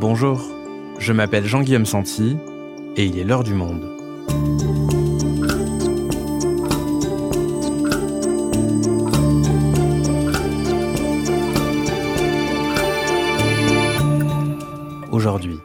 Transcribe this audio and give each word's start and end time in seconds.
Bonjour, 0.00 0.40
je 0.98 1.12
m'appelle 1.12 1.44
Jean-Guillaume 1.44 1.84
Santi 1.84 2.38
et 2.96 3.04
il 3.04 3.18
est 3.18 3.22
l'heure 3.22 3.44
du 3.44 3.52
monde. 3.52 3.84
Aujourd'hui, 15.12 15.58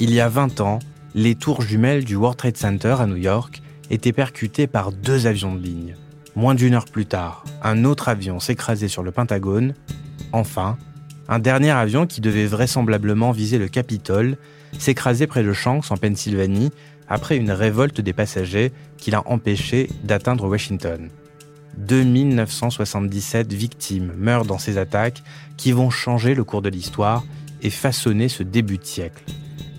il 0.00 0.12
y 0.12 0.18
a 0.18 0.28
20 0.28 0.60
ans, 0.60 0.80
les 1.14 1.36
tours 1.36 1.62
jumelles 1.62 2.04
du 2.04 2.16
World 2.16 2.36
Trade 2.36 2.56
Center 2.56 2.96
à 2.98 3.06
New 3.06 3.14
York 3.14 3.62
étaient 3.90 4.12
percutées 4.12 4.66
par 4.66 4.90
deux 4.90 5.28
avions 5.28 5.54
de 5.54 5.60
ligne. 5.60 5.94
Moins 6.34 6.56
d'une 6.56 6.74
heure 6.74 6.86
plus 6.86 7.06
tard, 7.06 7.44
un 7.62 7.84
autre 7.84 8.08
avion 8.08 8.40
s'écrasait 8.40 8.88
sur 8.88 9.04
le 9.04 9.12
Pentagone. 9.12 9.74
Enfin, 10.32 10.76
un 11.28 11.38
dernier 11.38 11.70
avion 11.70 12.06
qui 12.06 12.20
devait 12.20 12.46
vraisemblablement 12.46 13.32
viser 13.32 13.58
le 13.58 13.68
Capitole 13.68 14.36
s'écrasait 14.78 15.26
près 15.26 15.42
de 15.42 15.52
Shanks 15.52 15.90
en 15.90 15.96
Pennsylvanie 15.96 16.70
après 17.08 17.36
une 17.36 17.50
révolte 17.50 18.00
des 18.00 18.12
passagers 18.12 18.72
qui 18.96 19.10
l'a 19.10 19.22
empêché 19.26 19.88
d'atteindre 20.04 20.48
Washington. 20.48 21.10
2977 21.76 23.52
victimes 23.52 24.12
meurent 24.16 24.44
dans 24.44 24.58
ces 24.58 24.78
attaques 24.78 25.22
qui 25.56 25.72
vont 25.72 25.90
changer 25.90 26.34
le 26.34 26.44
cours 26.44 26.62
de 26.62 26.68
l'histoire 26.68 27.24
et 27.62 27.70
façonner 27.70 28.28
ce 28.28 28.42
début 28.42 28.78
de 28.78 28.84
siècle. 28.84 29.22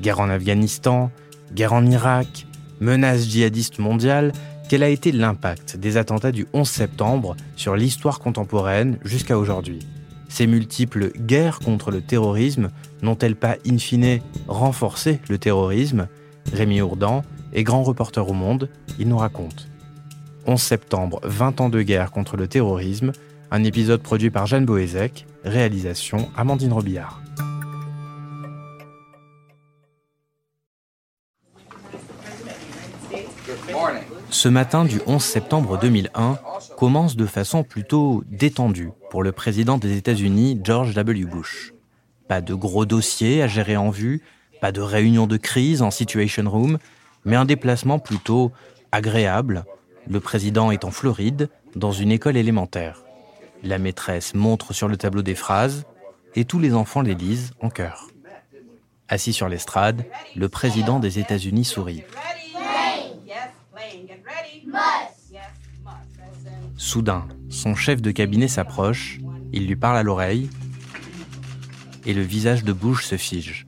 Guerre 0.01 0.19
en 0.19 0.29
Afghanistan, 0.29 1.11
guerre 1.53 1.73
en 1.73 1.85
Irak, 1.85 2.45
menace 2.79 3.27
djihadiste 3.27 3.79
mondiale, 3.79 4.31
quel 4.69 4.83
a 4.83 4.89
été 4.89 5.11
l'impact 5.11 5.77
des 5.77 5.97
attentats 5.97 6.31
du 6.31 6.45
11 6.53 6.69
septembre 6.69 7.35
sur 7.55 7.75
l'histoire 7.75 8.19
contemporaine 8.19 8.97
jusqu'à 9.03 9.37
aujourd'hui? 9.37 9.79
Ces 10.29 10.47
multiples 10.47 11.11
guerres 11.17 11.59
contre 11.59 11.91
le 11.91 12.01
terrorisme 12.01 12.69
n'ont-elles 13.01 13.35
pas 13.35 13.57
in 13.67 13.77
fine 13.77 14.21
renforcé 14.47 15.19
le 15.27 15.37
terrorisme? 15.37 16.07
Rémi 16.53 16.81
Ourdan 16.81 17.23
est 17.51 17.63
grand 17.63 17.83
reporter 17.83 18.27
au 18.27 18.33
Monde, 18.33 18.69
il 18.99 19.09
nous 19.09 19.17
raconte. 19.17 19.67
11 20.45 20.61
septembre, 20.61 21.19
20 21.23 21.61
ans 21.61 21.69
de 21.69 21.81
guerre 21.81 22.11
contre 22.11 22.37
le 22.37 22.47
terrorisme, 22.47 23.11
un 23.51 23.63
épisode 23.63 24.01
produit 24.01 24.29
par 24.29 24.45
Jeanne 24.45 24.65
Boézek, 24.65 25.25
réalisation 25.43 26.29
Amandine 26.37 26.73
Robillard. 26.73 27.21
Ce 34.29 34.47
matin 34.47 34.85
du 34.85 35.01
11 35.07 35.23
septembre 35.23 35.79
2001 35.79 36.39
commence 36.77 37.15
de 37.15 37.25
façon 37.25 37.63
plutôt 37.63 38.23
détendue 38.27 38.91
pour 39.09 39.23
le 39.23 39.31
président 39.31 39.77
des 39.77 39.97
États-Unis, 39.97 40.59
George 40.63 40.93
W. 40.93 41.25
Bush. 41.25 41.73
Pas 42.27 42.41
de 42.41 42.53
gros 42.53 42.85
dossiers 42.85 43.41
à 43.41 43.47
gérer 43.47 43.77
en 43.77 43.89
vue, 43.89 44.21
pas 44.61 44.71
de 44.71 44.81
réunion 44.81 45.25
de 45.25 45.37
crise 45.37 45.81
en 45.81 45.91
Situation 45.91 46.49
Room, 46.49 46.77
mais 47.25 47.35
un 47.35 47.45
déplacement 47.45 47.99
plutôt 47.99 48.51
agréable. 48.91 49.65
Le 50.07 50.19
président 50.19 50.71
est 50.71 50.85
en 50.85 50.91
Floride, 50.91 51.49
dans 51.75 51.91
une 51.91 52.11
école 52.11 52.37
élémentaire. 52.37 53.03
La 53.63 53.77
maîtresse 53.77 54.33
montre 54.33 54.73
sur 54.73 54.87
le 54.87 54.97
tableau 54.97 55.21
des 55.21 55.35
phrases 55.35 55.85
et 56.35 56.45
tous 56.45 56.59
les 56.59 56.73
enfants 56.73 57.01
les 57.01 57.15
lisent 57.15 57.51
en 57.61 57.69
chœur. 57.69 58.07
Assis 59.07 59.33
sur 59.33 59.49
l'estrade, 59.49 60.05
le 60.35 60.49
président 60.49 60.99
des 60.99 61.19
États-Unis 61.19 61.65
sourit. 61.65 62.03
Soudain, 66.81 67.25
son 67.49 67.75
chef 67.75 68.01
de 68.01 68.09
cabinet 68.09 68.47
s'approche, 68.47 69.19
il 69.51 69.67
lui 69.67 69.75
parle 69.75 69.97
à 69.97 70.01
l'oreille, 70.01 70.49
et 72.05 72.13
le 72.13 72.21
visage 72.21 72.63
de 72.63 72.71
Bush 72.71 73.03
se 73.03 73.17
fige. 73.17 73.67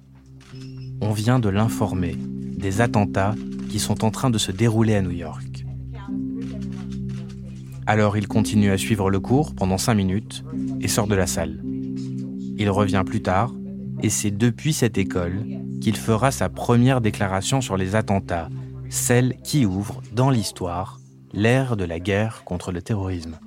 On 1.01 1.11
vient 1.11 1.37
de 1.37 1.49
l'informer 1.49 2.15
des 2.15 2.79
attentats 2.79 3.35
qui 3.69 3.79
sont 3.79 4.05
en 4.05 4.11
train 4.11 4.29
de 4.29 4.37
se 4.37 4.53
dérouler 4.53 4.95
à 4.95 5.01
New 5.01 5.11
York. 5.11 5.65
Alors 7.85 8.15
il 8.15 8.29
continue 8.29 8.71
à 8.71 8.77
suivre 8.77 9.09
le 9.09 9.19
cours 9.19 9.53
pendant 9.55 9.77
cinq 9.77 9.95
minutes 9.95 10.45
et 10.79 10.87
sort 10.87 11.07
de 11.07 11.15
la 11.15 11.27
salle. 11.27 11.61
Il 12.57 12.69
revient 12.69 13.03
plus 13.05 13.21
tard, 13.21 13.53
et 14.01 14.09
c'est 14.09 14.31
depuis 14.31 14.71
cette 14.71 14.97
école 14.97 15.43
qu'il 15.81 15.97
fera 15.97 16.31
sa 16.31 16.47
première 16.47 17.01
déclaration 17.01 17.59
sur 17.59 17.75
les 17.75 17.95
attentats 17.95 18.47
celle 18.87 19.35
qui 19.43 19.65
ouvre 19.65 20.01
dans 20.13 20.29
l'histoire 20.29 21.00
l'ère 21.33 21.77
de 21.77 21.85
la 21.85 21.99
guerre 21.99 22.43
contre 22.45 22.71
le 22.71 22.81
terrorisme. 22.81 23.37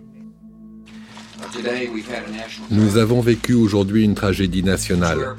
Nous 2.70 2.96
avons 2.96 3.20
vécu 3.20 3.54
aujourd'hui 3.54 4.04
une 4.04 4.14
tragédie 4.14 4.62
nationale. 4.62 5.36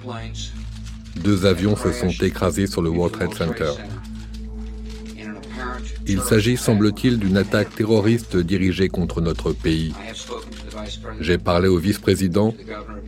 Deux 1.17 1.45
avions 1.45 1.75
se 1.75 1.91
sont 1.91 2.11
écrasés 2.23 2.67
sur 2.67 2.81
le 2.81 2.89
World 2.89 3.13
Trade 3.13 3.33
Center. 3.33 3.71
Il 6.07 6.21
s'agit, 6.21 6.57
semble-t-il, 6.57 7.17
d'une 7.17 7.37
attaque 7.37 7.73
terroriste 7.73 8.37
dirigée 8.37 8.89
contre 8.89 9.21
notre 9.21 9.51
pays. 9.51 9.93
J'ai 11.19 11.37
parlé 11.37 11.67
au 11.67 11.77
vice-président, 11.77 12.53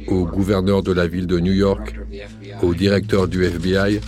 au 0.07 0.25
gouverneur 0.25 0.81
de 0.81 0.91
la 0.91 1.05
ville 1.07 1.27
de 1.27 1.39
New 1.39 1.53
York, 1.53 1.95
au 2.63 2.73
directeur 2.73 3.27
du 3.27 3.43
FBI 3.43 3.99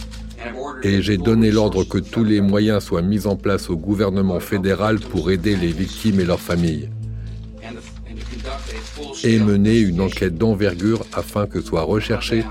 et 0.83 1.01
j'ai 1.01 1.17
donné 1.17 1.51
l'ordre 1.51 1.83
que 1.83 1.97
tous 1.97 2.23
les 2.23 2.41
moyens 2.41 2.83
soient 2.83 3.01
mis 3.01 3.27
en 3.27 3.35
place 3.35 3.69
au 3.69 3.77
gouvernement 3.77 4.39
fédéral 4.39 4.99
pour 4.99 5.31
aider 5.31 5.55
les 5.55 5.71
victimes 5.71 6.19
et 6.19 6.25
leurs 6.25 6.39
familles 6.39 6.89
et 9.23 9.39
mener 9.39 9.79
une 9.79 10.01
enquête 10.01 10.35
d'envergure 10.35 11.05
afin 11.13 11.47
que 11.47 11.61
soient 11.61 11.83
recherchés 11.83 12.43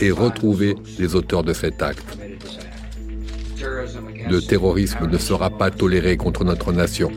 et 0.00 0.10
retrouvés 0.10 0.76
les 0.98 1.14
auteurs 1.14 1.44
de 1.44 1.52
cet 1.52 1.82
acte. 1.82 2.18
Le 4.28 4.40
terrorisme 4.40 5.06
ne 5.06 5.18
sera 5.18 5.50
pas 5.50 5.70
toléré 5.70 6.16
contre 6.16 6.44
notre 6.44 6.72
nation. 6.72 7.10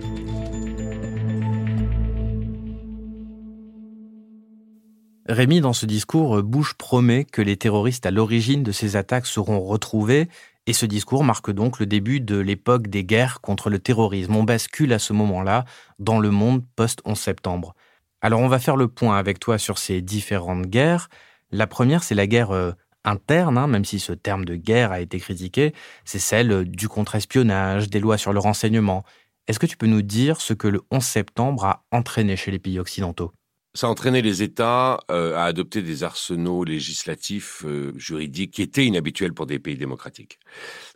Rémi, 5.28 5.60
dans 5.60 5.74
ce 5.74 5.88
discours, 5.88 6.44
Bush 6.44 6.76
promet 6.76 7.26
que 7.26 7.42
les 7.42 7.58
terroristes 7.58 8.06
à 8.06 8.12
l'origine 8.12 8.62
de 8.62 8.72
ces 8.72 8.96
attaques 8.96 9.26
seront 9.26 9.60
retrouvés, 9.60 10.30
et 10.68 10.74
ce 10.74 10.86
discours 10.86 11.24
marque 11.24 11.50
donc 11.50 11.80
le 11.80 11.88
début 11.88 12.22
de 12.22 12.38
l'époque 12.38 12.88
des 12.88 13.04
guerres 13.04 13.42
contre 13.42 13.72
le 13.72 13.80
terrorisme. 13.80 14.36
On 14.36 14.44
bascule 14.44 14.94
à 14.94 15.00
ce 15.00 15.14
moment-là 15.14 15.66
dans 15.98 16.20
le 16.20 16.30
monde 16.30 16.64
post-11 16.76 17.16
septembre. 17.16 17.74
Alors 18.22 18.40
on 18.40 18.48
va 18.48 18.60
faire 18.60 18.76
le 18.76 18.88
point 18.88 19.18
avec 19.18 19.40
toi 19.40 19.58
sur 19.58 19.80
ces 19.80 20.02
différentes 20.02 20.68
guerres. 20.68 21.10
La 21.52 21.66
première, 21.66 22.04
c'est 22.04 22.16
la 22.16 22.28
guerre 22.28 22.52
euh, 22.52 22.74
interne, 23.04 23.58
hein, 23.58 23.68
même 23.68 23.86
si 23.86 24.00
ce 24.00 24.14
terme 24.14 24.46
de 24.46 24.56
guerre 24.56 24.92
a 24.92 25.02
été 25.02 25.20
critiqué, 25.20 25.74
c'est 26.04 26.20
celle 26.20 26.66
du 26.66 26.88
contre-espionnage, 26.88 27.90
des 27.90 28.00
lois 28.00 28.20
sur 28.20 28.32
le 28.32 28.40
renseignement. 28.40 29.04
Est-ce 29.48 29.58
que 29.58 29.68
tu 29.68 29.78
peux 29.78 29.88
nous 29.88 30.04
dire 30.04 30.40
ce 30.40 30.54
que 30.54 30.68
le 30.68 30.82
11 30.92 31.04
septembre 31.04 31.66
a 31.66 31.84
entraîné 31.92 32.36
chez 32.36 32.52
les 32.52 32.60
pays 32.60 32.80
occidentaux? 32.80 33.32
Ça 33.76 33.88
a 33.88 33.90
entraîné 33.90 34.22
les 34.22 34.42
États 34.42 35.02
euh, 35.12 35.36
à 35.36 35.44
adopter 35.44 35.82
des 35.82 36.04
arsenaux 36.04 36.64
législatifs, 36.64 37.64
euh, 37.66 37.92
juridiques, 37.98 38.52
qui 38.52 38.62
étaient 38.62 38.86
inhabituels 38.86 39.34
pour 39.34 39.46
des 39.46 39.60
pays 39.60 39.76
démocratiques. 39.76 40.40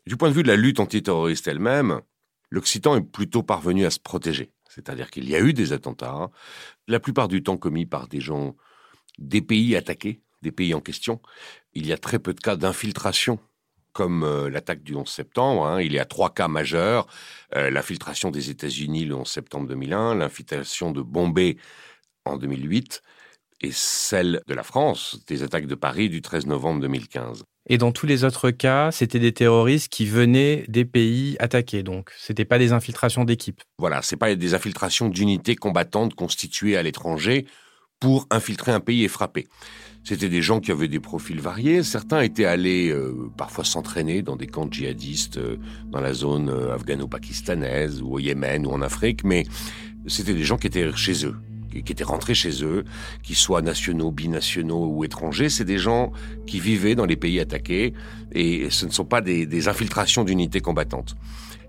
Du 0.08 0.16
point 0.16 0.30
de 0.30 0.34
vue 0.34 0.44
de 0.44 0.48
la 0.48 0.56
lutte 0.56 0.80
antiterroriste 0.80 1.48
elle-même, 1.48 2.00
l'Occident 2.50 2.96
est 2.96 3.02
plutôt 3.02 3.44
parvenu 3.44 3.86
à 3.86 3.90
se 3.90 4.00
protéger. 4.00 4.52
C'est-à-dire 4.70 5.12
qu'il 5.12 5.30
y 5.30 5.36
a 5.36 5.42
eu 5.42 5.52
des 5.52 5.74
attentats, 5.74 6.30
la 6.88 7.00
plupart 7.02 7.28
du 7.28 7.44
temps 7.44 7.58
commis 7.58 7.86
par 7.86 8.08
des 8.08 8.22
gens 8.22 8.56
des 9.18 9.42
pays 9.42 9.76
attaqués, 9.76 10.22
des 10.42 10.54
pays 10.54 10.74
en 10.74 10.80
question. 10.80 11.22
Il 11.74 11.86
y 11.86 11.92
a 11.92 11.98
très 11.98 12.18
peu 12.18 12.34
de 12.34 12.40
cas 12.40 12.56
d'infiltration 12.56 13.40
comme 13.92 14.24
euh, 14.24 14.50
l'attaque 14.50 14.84
du 14.84 14.96
11 14.96 15.10
septembre. 15.10 15.68
Hein. 15.68 15.82
Il 15.82 15.92
y 15.92 16.00
a 16.00 16.06
trois 16.06 16.34
cas 16.34 16.48
majeurs. 16.48 17.08
l'infiltration 17.54 18.32
des 18.32 18.50
États-Unis 18.50 19.04
le 19.04 19.16
11 19.16 19.28
septembre 19.28 19.68
2001, 19.68 20.16
l'infiltration 20.16 20.92
de 20.92 21.02
Bombay 21.02 21.58
en 22.26 22.38
2008 22.38 23.02
et 23.62 23.72
celle 23.72 24.42
de 24.48 24.54
la 24.54 24.64
France, 24.64 25.20
des 25.28 25.44
attaques 25.44 25.68
de 25.68 25.76
Paris 25.76 26.10
du 26.10 26.22
13 26.22 26.48
novembre 26.48 26.82
2015. 26.82 27.44
Et 27.68 27.78
dans 27.78 27.92
tous 27.92 28.06
les 28.06 28.24
autres 28.24 28.52
cas, 28.52 28.92
c'était 28.92 29.20
des 29.20 29.34
terroristes 29.34 29.92
qui 29.92 30.06
venaient 30.06 30.66
des 30.70 30.86
pays 30.86 31.36
attaqués, 31.40 31.84
donc 31.84 32.12
c'était 32.18 32.46
pas 32.46 32.58
des 32.58 32.72
infiltrations 32.72 33.26
d'équipes. 33.26 33.62
Voilà, 33.78 34.02
c'est 34.02 34.16
pas 34.16 34.34
des 34.34 34.54
infiltrations 34.54 35.10
d'unités 35.10 35.56
combattantes 35.56 36.16
constituées 36.16 36.78
à 36.78 36.84
l'étranger 36.84 37.46
pour 38.00 38.28
infiltrer 38.32 38.72
un 38.72 38.80
pays 38.80 39.04
et 39.04 39.10
frapper. 39.10 39.48
C'était 40.04 40.30
des 40.30 40.42
gens 40.42 40.62
qui 40.62 40.72
avaient 40.72 40.88
des 40.88 41.02
profils 41.02 41.42
variés. 41.42 41.84
Certains 41.84 42.22
étaient 42.22 42.46
allés 42.46 42.90
euh, 42.90 43.30
parfois 43.38 43.66
s'entraîner 43.66 44.22
dans 44.22 44.38
des 44.38 44.48
camps 44.48 44.68
djihadistes 44.72 45.38
euh, 45.38 45.58
dans 45.92 46.00
la 46.00 46.14
zone 46.14 46.50
euh, 46.50 46.74
afghano-pakistanaise 46.74 48.02
ou 48.02 48.14
au 48.14 48.20
Yémen 48.20 48.66
ou 48.66 48.72
en 48.72 48.82
Afrique, 48.82 49.26
mais 49.26 49.46
c'était 50.08 50.34
des 50.34 50.46
gens 50.46 50.58
qui 50.58 50.68
étaient 50.68 50.96
chez 50.96 51.26
eux, 51.26 51.36
qui 51.70 51.92
étaient 51.92 52.04
rentrés 52.04 52.34
chez 52.34 52.64
eux, 52.64 52.84
qu'ils 53.24 53.36
soient 53.36 53.62
nationaux, 53.62 54.12
binationaux 54.12 54.88
ou 54.88 55.04
étrangers, 55.04 55.50
c'est 55.50 55.66
des 55.66 55.78
gens 55.78 56.12
qui 56.46 56.60
vivaient 56.60 56.96
dans 56.96 57.06
les 57.06 57.16
pays 57.16 57.40
attaqués 57.40 57.94
et 58.34 58.70
ce 58.70 58.86
ne 58.86 58.92
sont 58.92 59.06
pas 59.06 59.22
des, 59.22 59.68
infiltrations 59.68 60.24
d'unités 60.24 60.62
combattantes. 60.62 61.16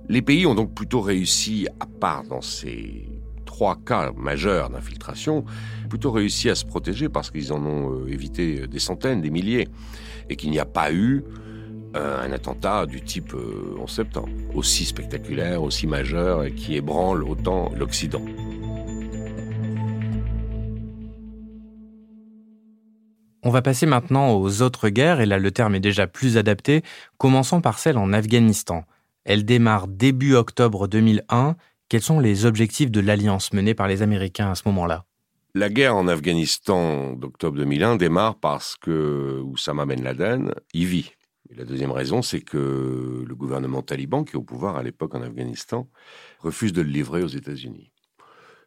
Les 0.08 0.22
pays 0.22 0.46
ont 0.46 0.54
donc 0.54 0.74
plutôt 0.74 1.00
réussi, 1.00 1.68
à 1.78 1.86
part 1.86 2.24
dans 2.24 2.40
ces 2.40 3.08
trois 3.44 3.76
cas 3.76 4.12
majeurs 4.16 4.70
d'infiltration, 4.70 5.44
plutôt 5.88 6.10
réussi 6.10 6.48
à 6.50 6.54
se 6.54 6.64
protéger 6.64 7.08
parce 7.08 7.30
qu'ils 7.30 7.52
en 7.52 7.64
ont 7.64 7.92
euh, 7.92 8.12
évité 8.12 8.66
des 8.66 8.78
centaines, 8.78 9.20
des 9.20 9.30
milliers, 9.30 9.68
et 10.28 10.36
qu'il 10.36 10.50
n'y 10.50 10.58
a 10.58 10.64
pas 10.64 10.92
eu 10.92 11.24
euh, 11.96 12.24
un 12.24 12.32
attentat 12.32 12.86
du 12.86 13.02
type 13.02 13.34
11 13.34 13.90
septembre, 13.90 14.28
aussi 14.54 14.84
spectaculaire, 14.84 15.62
aussi 15.62 15.86
majeur, 15.86 16.44
et 16.44 16.52
qui 16.52 16.76
ébranle 16.76 17.24
autant 17.24 17.70
l'Occident. 17.76 18.22
On 23.42 23.50
va 23.50 23.62
passer 23.62 23.86
maintenant 23.86 24.34
aux 24.34 24.60
autres 24.60 24.90
guerres, 24.90 25.20
et 25.20 25.26
là 25.26 25.38
le 25.38 25.50
terme 25.50 25.74
est 25.74 25.80
déjà 25.80 26.06
plus 26.06 26.36
adapté, 26.36 26.82
commençons 27.16 27.62
par 27.62 27.78
celle 27.78 27.96
en 27.96 28.12
Afghanistan. 28.12 28.84
Elle 29.24 29.46
démarre 29.46 29.88
début 29.88 30.34
octobre 30.34 30.88
2001. 30.88 31.56
Quels 31.88 32.02
sont 32.02 32.20
les 32.20 32.44
objectifs 32.44 32.90
de 32.90 33.00
l'alliance 33.00 33.52
menée 33.52 33.74
par 33.74 33.88
les 33.88 34.02
Américains 34.02 34.50
à 34.50 34.54
ce 34.54 34.62
moment-là? 34.66 35.06
La 35.54 35.70
guerre 35.70 35.96
en 35.96 36.06
Afghanistan 36.06 37.14
d'octobre 37.14 37.56
2001 37.56 37.96
démarre 37.96 38.38
parce 38.38 38.76
que 38.76 39.40
Oussama 39.42 39.86
Ben 39.86 40.02
Laden 40.02 40.52
y 40.74 40.84
vit. 40.84 41.12
La 41.56 41.64
deuxième 41.64 41.90
raison, 41.90 42.22
c'est 42.22 42.42
que 42.42 43.24
le 43.26 43.34
gouvernement 43.34 43.82
taliban, 43.82 44.22
qui 44.22 44.34
est 44.34 44.36
au 44.36 44.42
pouvoir 44.42 44.76
à 44.76 44.82
l'époque 44.82 45.14
en 45.14 45.22
Afghanistan, 45.22 45.88
refuse 46.38 46.72
de 46.72 46.82
le 46.82 46.90
livrer 46.90 47.24
aux 47.24 47.28
États-Unis. 47.28 47.90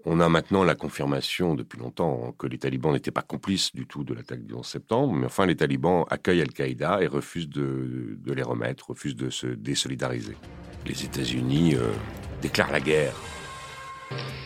On 0.06 0.20
a 0.20 0.28
maintenant 0.28 0.66
la 0.66 0.76
confirmation 0.76 1.56
depuis 1.56 1.80
longtemps 1.80 2.36
que 2.38 2.46
les 2.46 2.58
talibans 2.58 2.92
n'étaient 2.92 3.12
pas 3.12 3.22
complices 3.22 3.74
du 3.74 3.88
tout 3.88 4.04
de 4.04 4.14
l'attaque 4.14 4.46
du 4.46 4.54
11 4.54 4.66
septembre, 4.66 5.14
mais 5.14 5.26
enfin 5.26 5.46
les 5.46 5.56
talibans 5.56 6.06
accueillent 6.10 6.42
Al-Qaïda 6.42 7.02
et 7.02 7.08
refusent 7.08 7.48
de, 7.48 8.18
les 8.26 8.44
remettre, 8.44 8.90
refusent 8.90 9.16
de 9.16 9.30
se 9.30 9.48
désolidariser. 9.48 10.36
Les 10.86 11.06
États-Unis 11.06 11.76
euh, 11.76 11.90
déclarent 12.42 12.74
la 12.74 12.82
guerre 12.82 13.16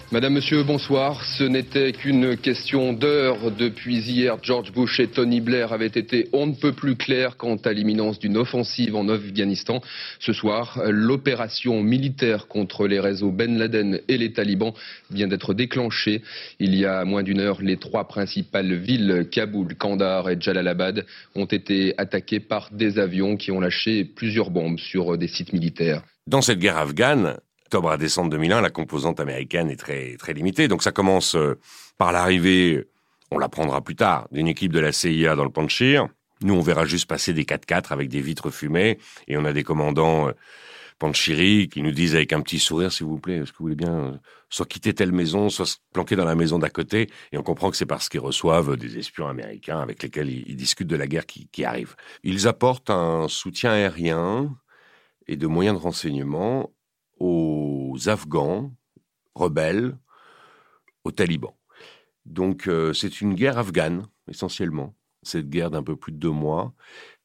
Madame, 0.10 0.36
Monsieur, 0.36 0.64
bonsoir. 0.64 1.26
Ce 1.26 1.44
n'était 1.44 1.92
qu'une 1.92 2.38
question 2.38 2.94
d'heure. 2.94 3.52
Depuis 3.52 3.98
hier, 3.98 4.38
George 4.42 4.72
Bush 4.72 5.02
et 5.02 5.08
Tony 5.08 5.42
Blair 5.42 5.74
avaient 5.74 5.86
été 5.88 6.30
on 6.32 6.48
ne 6.48 6.54
peut 6.54 6.72
plus 6.72 6.96
clairs 6.96 7.36
quant 7.36 7.58
à 7.58 7.74
l'imminence 7.74 8.18
d'une 8.18 8.38
offensive 8.38 8.96
en 8.96 9.10
Afghanistan. 9.10 9.82
Ce 10.20 10.32
soir, 10.32 10.80
l'opération 10.88 11.84
militaire 11.84 12.48
contre 12.48 12.88
les 12.88 13.02
réseaux 13.02 13.32
Ben 13.32 13.58
Laden 13.58 14.00
et 14.08 14.18
les 14.18 14.32
talibans 14.32 14.72
vient 15.12 15.28
d'être 15.28 15.54
déclenchée. 15.54 16.22
Il 16.60 16.74
y 16.74 16.86
a 16.86 17.04
moins 17.04 17.24
d'une 17.24 17.42
heure, 17.42 17.62
les 17.62 17.76
trois 17.76 18.08
principales 18.08 18.76
villes, 18.76 19.28
Kaboul, 19.30 19.76
Kandahar 19.76 20.30
et 20.30 20.38
Jalalabad, 20.40 21.06
ont 21.36 21.46
été 21.48 21.94
attaquées 21.98 22.40
par 22.40 22.70
des 22.72 22.98
avions 22.98 23.36
qui 23.36 23.52
ont 23.52 23.60
lâché 23.60 24.06
plusieurs 24.06 24.52
bombes 24.52 24.80
sur 24.80 25.18
des 25.18 25.28
sites 25.28 25.52
militaires. 25.52 26.02
Dans 26.28 26.42
cette 26.42 26.60
guerre 26.60 26.78
afghane, 26.78 27.36
octobre 27.68 27.92
à 27.92 27.98
décembre 27.98 28.30
2001, 28.30 28.62
la 28.62 28.70
composante 28.70 29.20
américaine 29.20 29.70
est 29.70 29.76
très, 29.76 30.16
très 30.16 30.32
limitée. 30.32 30.70
Donc 30.70 30.84
ça 30.84 30.94
commence 30.94 31.36
euh, 31.36 31.60
par 31.98 32.14
l'arrivée, 32.14 32.88
on 33.30 33.38
l'apprendra 33.38 33.82
plus 33.82 33.98
tard, 33.98 34.30
d'une 34.32 34.48
équipe 34.48 34.72
de 34.72 34.80
la 34.80 34.94
CIA 34.94 35.36
dans 35.36 35.44
le 35.44 35.50
Panchir. 35.50 36.08
Nous, 36.42 36.54
on 36.54 36.62
verra 36.62 36.86
juste 36.86 37.08
passer 37.08 37.34
des 37.34 37.44
4x4 37.44 37.92
avec 37.92 38.08
des 38.08 38.22
vitres 38.22 38.52
fumées 38.52 39.00
et 39.28 39.36
on 39.36 39.44
a 39.44 39.52
des 39.52 39.64
commandants 39.64 40.30
euh, 40.30 40.32
Panchiri 40.98 41.68
qui 41.68 41.82
nous 41.82 41.92
disent 41.92 42.16
avec 42.16 42.32
un 42.32 42.40
petit 42.40 42.58
sourire, 42.58 42.90
s'il 42.90 43.06
vous 43.06 43.20
plaît, 43.20 43.40
est-ce 43.40 43.52
que 43.52 43.58
vous 43.58 43.66
voulez 43.66 43.76
bien 43.76 43.94
euh, 43.94 44.12
soit 44.50 44.66
quitter 44.66 44.94
telle 44.94 45.12
maison, 45.12 45.50
soit 45.50 45.66
se 45.66 45.76
planquer 45.92 46.16
dans 46.16 46.24
la 46.24 46.36
maison 46.36 46.60
d'à 46.60 46.70
côté. 46.70 47.10
Et 47.34 47.38
on 47.38 47.44
comprend 47.44 47.70
que 47.70 47.76
c'est 47.76 47.86
parce 47.86 48.08
qu'ils 48.08 48.22
reçoivent 48.22 48.78
des 48.78 48.98
espions 48.98 49.28
américains 49.28 49.82
avec 49.82 50.02
lesquels 50.02 50.30
ils, 50.30 50.56
discutent 50.56 50.88
de 50.88 50.96
la 50.96 51.08
guerre 51.08 51.26
qui, 51.26 51.50
qui 51.50 51.66
arrive. 51.66 51.98
Ils 52.24 52.48
apportent 52.48 52.92
un 52.92 53.28
soutien 53.28 53.72
aérien 53.72 54.56
et 55.28 55.36
de 55.36 55.48
moyens 55.48 55.78
de 55.78 55.84
renseignement 55.84 56.72
aux 57.20 57.98
Afghans 58.08 58.72
rebelles, 59.36 59.98
aux 61.04 61.12
talibans. 61.12 61.54
Donc 62.26 62.68
euh, 62.68 62.94
c'est 62.94 63.22
une 63.22 63.34
guerre 63.34 63.58
afghane, 63.58 64.06
essentiellement. 64.30 64.94
Cette 65.24 65.50
guerre 65.50 65.72
d'un 65.72 65.84
peu 65.84 65.96
plus 65.96 66.12
de 66.12 66.18
deux 66.18 66.32
mois, 66.32 66.74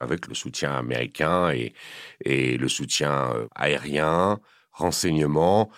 avec 0.01 0.27
le 0.29 0.35
soutien 0.35 0.73
américain 0.73 1.51
et, 1.51 2.57
le 2.57 2.69
soutien 2.69 3.33
euh, 3.35 3.47
aérien, 3.55 4.41
renseignement. 4.73 5.71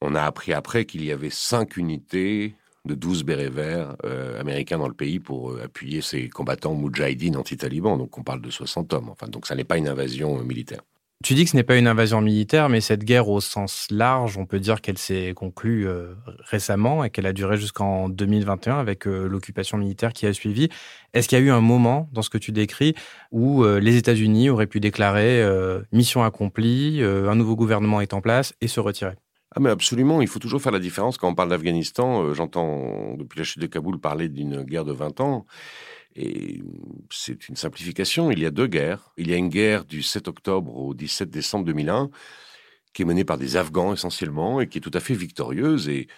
On 0.00 0.14
a 0.14 0.22
appris 0.22 0.52
après 0.52 0.84
qu'il 0.84 1.04
y 1.04 1.12
avait 1.12 1.30
cinq 1.30 1.76
unités 1.76 2.54
de 2.86 2.94
12 2.94 3.24
bérets 3.24 3.50
verts 3.50 3.96
euh, 4.04 4.40
américains 4.40 4.78
dans 4.78 4.88
le 4.88 4.94
pays 4.94 5.20
pour 5.20 5.58
appuyer 5.60 6.00
ces 6.00 6.30
combattants 6.30 6.74
moudjahidines 6.74 7.36
anti-talibans. 7.36 7.98
Donc 7.98 8.16
on 8.16 8.22
parle 8.22 8.40
de 8.40 8.50
60 8.50 8.92
hommes. 8.94 9.10
Enfin, 9.10 9.28
donc 9.28 9.46
ça 9.46 9.54
n'est 9.54 9.64
pas 9.64 9.76
une 9.76 9.88
invasion 9.88 10.42
militaire. 10.42 10.80
Tu 11.22 11.34
dis 11.34 11.44
que 11.44 11.50
ce 11.50 11.56
n'est 11.56 11.62
pas 11.64 11.76
une 11.76 11.86
invasion 11.86 12.22
militaire, 12.22 12.70
mais 12.70 12.80
cette 12.80 13.04
guerre 13.04 13.28
au 13.28 13.42
sens 13.42 13.88
large, 13.90 14.38
on 14.38 14.46
peut 14.46 14.58
dire 14.58 14.80
qu'elle 14.80 14.96
s'est 14.96 15.34
conclue 15.36 15.86
euh, 15.86 16.14
récemment 16.44 17.04
et 17.04 17.10
qu'elle 17.10 17.26
a 17.26 17.34
duré 17.34 17.58
jusqu'en 17.58 18.08
2021 18.08 18.78
avec 18.78 19.06
euh, 19.06 19.28
l'occupation 19.28 19.76
militaire 19.76 20.14
qui 20.14 20.24
a 20.24 20.32
suivi. 20.32 20.70
Est-ce 21.12 21.28
qu'il 21.28 21.38
y 21.38 21.42
a 21.42 21.44
eu 21.44 21.50
un 21.50 21.60
moment 21.60 22.08
dans 22.12 22.22
ce 22.22 22.30
que 22.30 22.38
tu 22.38 22.52
décris 22.52 22.94
où 23.32 23.64
euh, 23.64 23.80
les 23.80 23.96
États-Unis 23.96 24.48
auraient 24.48 24.66
pu 24.66 24.80
déclarer 24.80 25.46
mission 25.92 26.24
accomplie, 26.24 27.02
un 27.02 27.34
nouveau 27.34 27.54
gouvernement 27.54 28.00
est 28.00 28.14
en 28.14 28.22
place 28.22 28.54
et 28.62 28.68
se 28.68 28.80
retirer? 28.80 29.14
Ah 29.54 29.60
mais 29.60 29.70
absolument, 29.70 30.22
il 30.22 30.28
faut 30.28 30.38
toujours 30.38 30.62
faire 30.62 30.72
la 30.72 30.78
différence. 30.78 31.18
Quand 31.18 31.28
on 31.28 31.34
parle 31.34 31.50
d'Afghanistan, 31.50 32.32
j'entends 32.32 33.14
depuis 33.18 33.38
la 33.38 33.44
chute 33.44 33.60
de 33.60 33.66
Kaboul 33.66 33.98
parler 33.98 34.28
d'une 34.28 34.62
guerre 34.62 34.84
de 34.84 34.92
20 34.92 35.20
ans. 35.20 35.44
Et 36.16 36.62
c'est 37.10 37.48
une 37.48 37.56
simplification. 37.56 38.30
Il 38.30 38.40
y 38.40 38.46
a 38.46 38.50
deux 38.50 38.66
guerres. 38.66 39.12
Il 39.16 39.30
y 39.30 39.34
a 39.34 39.36
une 39.36 39.48
guerre 39.48 39.84
du 39.84 40.02
7 40.02 40.28
octobre 40.28 40.76
au 40.76 40.94
17 40.94 41.30
décembre 41.30 41.64
2001 41.66 42.10
qui 42.92 43.02
est 43.02 43.04
menée 43.04 43.24
par 43.24 43.38
des 43.38 43.56
Afghans 43.56 43.92
essentiellement 43.92 44.60
et 44.60 44.68
qui 44.68 44.78
est 44.78 44.80
tout 44.80 44.90
à 44.94 45.00
fait 45.00 45.14
victorieuse. 45.14 45.88
Et 45.88 46.08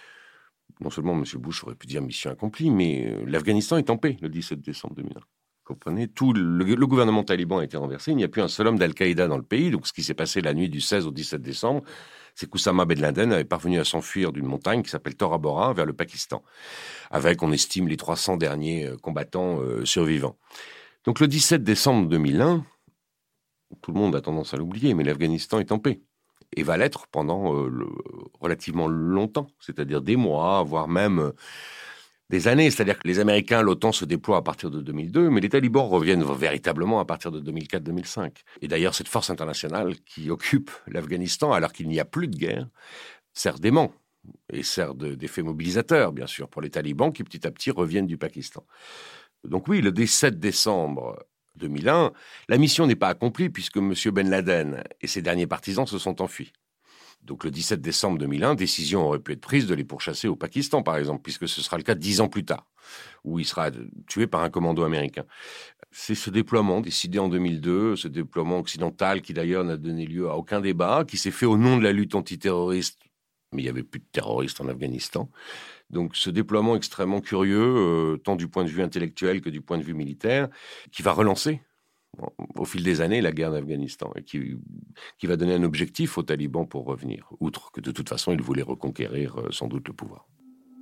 non 0.79 0.89
seulement 0.89 1.13
M. 1.13 1.23
Bush 1.35 1.63
aurait 1.63 1.75
pu 1.75 1.87
dire 1.87 2.01
mission 2.01 2.31
accomplie, 2.31 2.69
mais 2.69 3.07
euh, 3.07 3.23
l'Afghanistan 3.25 3.77
est 3.77 3.89
en 3.89 3.97
paix 3.97 4.17
le 4.21 4.29
17 4.29 4.61
décembre 4.61 4.95
2001. 4.95 5.19
Vous 5.19 5.75
comprenez? 5.75 6.07
Tout 6.07 6.33
le, 6.33 6.75
gouvernement 6.87 7.23
taliban 7.23 7.59
a 7.59 7.63
été 7.63 7.77
renversé. 7.77 8.11
Il 8.11 8.17
n'y 8.17 8.23
a 8.23 8.27
plus 8.27 8.41
un 8.41 8.47
seul 8.47 8.67
homme 8.67 8.77
d'Al-Qaïda 8.77 9.27
dans 9.27 9.37
le 9.37 9.43
pays. 9.43 9.71
Donc, 9.71 9.87
ce 9.87 9.93
qui 9.93 10.03
s'est 10.03 10.13
passé 10.13 10.41
la 10.41 10.53
nuit 10.53 10.69
du 10.69 10.81
16 10.81 11.07
au 11.07 11.11
17 11.11 11.41
décembre, 11.41 11.83
c'est 12.35 12.49
qu'Oussama 12.49 12.85
Ben 12.85 12.99
Laden 12.99 13.31
avait 13.31 13.43
parvenu 13.43 13.79
à 13.79 13.83
s'enfuir 13.83 14.31
d'une 14.31 14.45
montagne 14.45 14.81
qui 14.81 14.89
s'appelle 14.89 15.15
Tora 15.15 15.37
Bora 15.37 15.73
vers 15.73 15.85
le 15.85 15.93
Pakistan, 15.93 16.43
avec, 17.11 17.43
on 17.43 17.51
estime, 17.51 17.87
les 17.87 17.97
300 17.97 18.37
derniers 18.37 18.87
euh, 18.87 18.97
combattants 18.97 19.61
euh, 19.61 19.85
survivants. 19.85 20.37
Donc 21.05 21.19
le 21.19 21.27
17 21.27 21.63
décembre 21.63 22.07
2001, 22.09 22.65
tout 23.81 23.91
le 23.91 23.99
monde 23.99 24.15
a 24.15 24.21
tendance 24.21 24.53
à 24.53 24.57
l'oublier, 24.57 24.93
mais 24.93 25.03
l'Afghanistan 25.03 25.59
est 25.59 25.71
en 25.71 25.79
paix 25.79 26.01
et 26.55 26.63
va 26.63 26.77
l'être 26.77 27.07
pendant 27.07 27.55
euh, 27.55 27.69
relativement 28.39 28.87
longtemps, 28.87 29.47
c'est-à-dire 29.59 30.01
des 30.01 30.15
mois, 30.15 30.63
voire 30.63 30.87
même 30.87 31.33
des 32.29 32.47
années. 32.47 32.71
C'est-à-dire 32.71 32.99
que 32.99 33.07
les 33.07 33.19
Américains, 33.19 33.61
l'OTAN 33.61 33.91
se 33.91 34.05
déploie 34.05 34.37
à 34.37 34.41
partir 34.41 34.71
de 34.71 34.81
2002, 34.81 35.29
mais 35.29 35.41
les 35.41 35.49
talibans 35.49 35.87
reviennent 35.87 36.23
véritablement 36.23 36.99
à 36.99 37.05
partir 37.05 37.31
de 37.31 37.39
2004-2005. 37.51 38.31
Et 38.61 38.67
d'ailleurs, 38.67 38.95
cette 38.95 39.07
force 39.07 39.29
internationale 39.29 39.95
qui 40.05 40.29
occupe 40.29 40.71
l'Afghanistan, 40.87 41.51
alors 41.51 41.73
qu'il 41.73 41.87
n'y 41.87 41.99
a 41.99 42.05
plus 42.05 42.27
de 42.27 42.35
guerre, 42.35 42.67
sert 43.33 43.59
d'aimant 43.59 43.93
et 44.51 44.63
sert 44.63 44.95
d'effet 44.95 45.41
mobilisateur, 45.41 46.13
bien 46.13 46.27
sûr, 46.27 46.49
pour 46.49 46.61
les 46.61 46.69
talibans 46.69 47.11
qui 47.11 47.23
petit 47.23 47.45
à 47.45 47.51
petit 47.51 47.71
reviennent 47.71 48.07
du 48.07 48.17
Pakistan. 48.17 48.65
Donc 49.43 49.67
oui, 49.67 49.81
le 49.81 49.91
17 49.91 50.39
décembre 50.39 51.19
2001, 51.55 52.13
la 52.47 52.57
mission 52.57 52.87
n'est 52.87 52.95
pas 52.95 53.09
accomplie 53.09 53.49
puisque 53.49 53.77
M. 53.77 53.93
Ben 54.11 54.29
Laden 54.29 54.83
et 55.01 55.07
ses 55.07 55.21
derniers 55.21 55.47
partisans 55.47 55.85
se 55.85 55.99
sont 55.99 56.21
enfuis. 56.21 56.53
Donc 57.23 57.45
le 57.45 57.51
17 57.51 57.81
décembre 57.81 58.17
2001, 58.17 58.55
décision 58.55 59.05
aurait 59.07 59.19
pu 59.19 59.31
être 59.31 59.41
prise 59.41 59.65
de 59.65 59.73
les 59.73 59.85
pourchasser 59.85 60.27
au 60.27 60.35
Pakistan, 60.35 60.83
par 60.83 60.97
exemple, 60.97 61.21
puisque 61.21 61.47
ce 61.47 61.61
sera 61.61 61.77
le 61.77 61.83
cas 61.83 61.95
dix 61.95 62.19
ans 62.19 62.27
plus 62.27 62.43
tard, 62.43 62.67
où 63.23 63.39
il 63.39 63.45
sera 63.45 63.71
tué 64.07 64.27
par 64.27 64.43
un 64.43 64.49
commando 64.49 64.83
américain. 64.83 65.23
C'est 65.91 66.15
ce 66.15 66.29
déploiement 66.29 66.81
décidé 66.81 67.19
en 67.19 67.29
2002, 67.29 67.95
ce 67.95 68.07
déploiement 68.07 68.59
occidental 68.59 69.21
qui 69.21 69.33
d'ailleurs 69.33 69.63
n'a 69.63 69.77
donné 69.77 70.05
lieu 70.05 70.29
à 70.29 70.35
aucun 70.35 70.59
débat, 70.59 71.05
qui 71.07 71.17
s'est 71.17 71.31
fait 71.31 71.45
au 71.45 71.57
nom 71.57 71.77
de 71.77 71.83
la 71.83 71.93
lutte 71.93 72.15
antiterroriste, 72.15 72.99
mais 73.53 73.61
il 73.61 73.65
n'y 73.65 73.69
avait 73.69 73.83
plus 73.83 73.99
de 73.99 74.07
terroristes 74.11 74.59
en 74.59 74.67
Afghanistan. 74.67 75.29
Donc 75.89 76.15
ce 76.15 76.29
déploiement 76.29 76.75
extrêmement 76.75 77.21
curieux, 77.21 77.61
euh, 77.61 78.17
tant 78.17 78.35
du 78.35 78.47
point 78.47 78.63
de 78.63 78.69
vue 78.69 78.81
intellectuel 78.81 79.41
que 79.41 79.49
du 79.49 79.61
point 79.61 79.77
de 79.77 79.83
vue 79.83 79.93
militaire, 79.93 80.49
qui 80.91 81.03
va 81.03 81.13
relancer 81.13 81.61
au 82.55 82.65
fil 82.65 82.83
des 82.83 83.01
années 83.01 83.21
la 83.21 83.31
guerre 83.31 83.51
d'Afghanistan 83.51 84.11
et 84.15 84.23
qui, 84.23 84.55
qui 85.17 85.27
va 85.27 85.35
donner 85.35 85.53
un 85.53 85.63
objectif 85.63 86.17
aux 86.17 86.23
talibans 86.23 86.67
pour 86.67 86.85
revenir, 86.85 87.29
outre 87.39 87.71
que 87.71 87.81
de 87.81 87.91
toute 87.91 88.09
façon 88.09 88.31
ils 88.31 88.41
voulaient 88.41 88.61
reconquérir 88.61 89.39
euh, 89.39 89.47
sans 89.51 89.67
doute 89.67 89.87
le 89.87 89.93
pouvoir. 89.93 90.27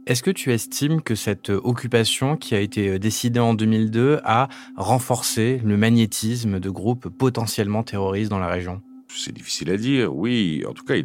Est-ce 0.07 0.23
que 0.23 0.31
tu 0.31 0.51
estimes 0.51 1.01
que 1.01 1.13
cette 1.13 1.49
occupation 1.49 2.35
qui 2.35 2.55
a 2.55 2.59
été 2.59 2.89
euh, 2.89 2.99
décidée 2.99 3.39
en 3.39 3.53
2002 3.53 4.19
a 4.23 4.49
renforcé 4.75 5.61
le 5.63 5.77
magnétisme 5.77 6.59
de 6.59 6.69
groupes 6.69 7.07
potentiellement 7.07 7.83
terroristes 7.83 8.31
dans 8.31 8.39
la 8.39 8.47
région? 8.47 8.81
C'est 9.15 9.33
difficile 9.33 9.71
à 9.71 9.77
dire. 9.77 10.15
Oui, 10.15 10.63
en 10.67 10.73
tout 10.73 10.83
cas, 10.83 10.95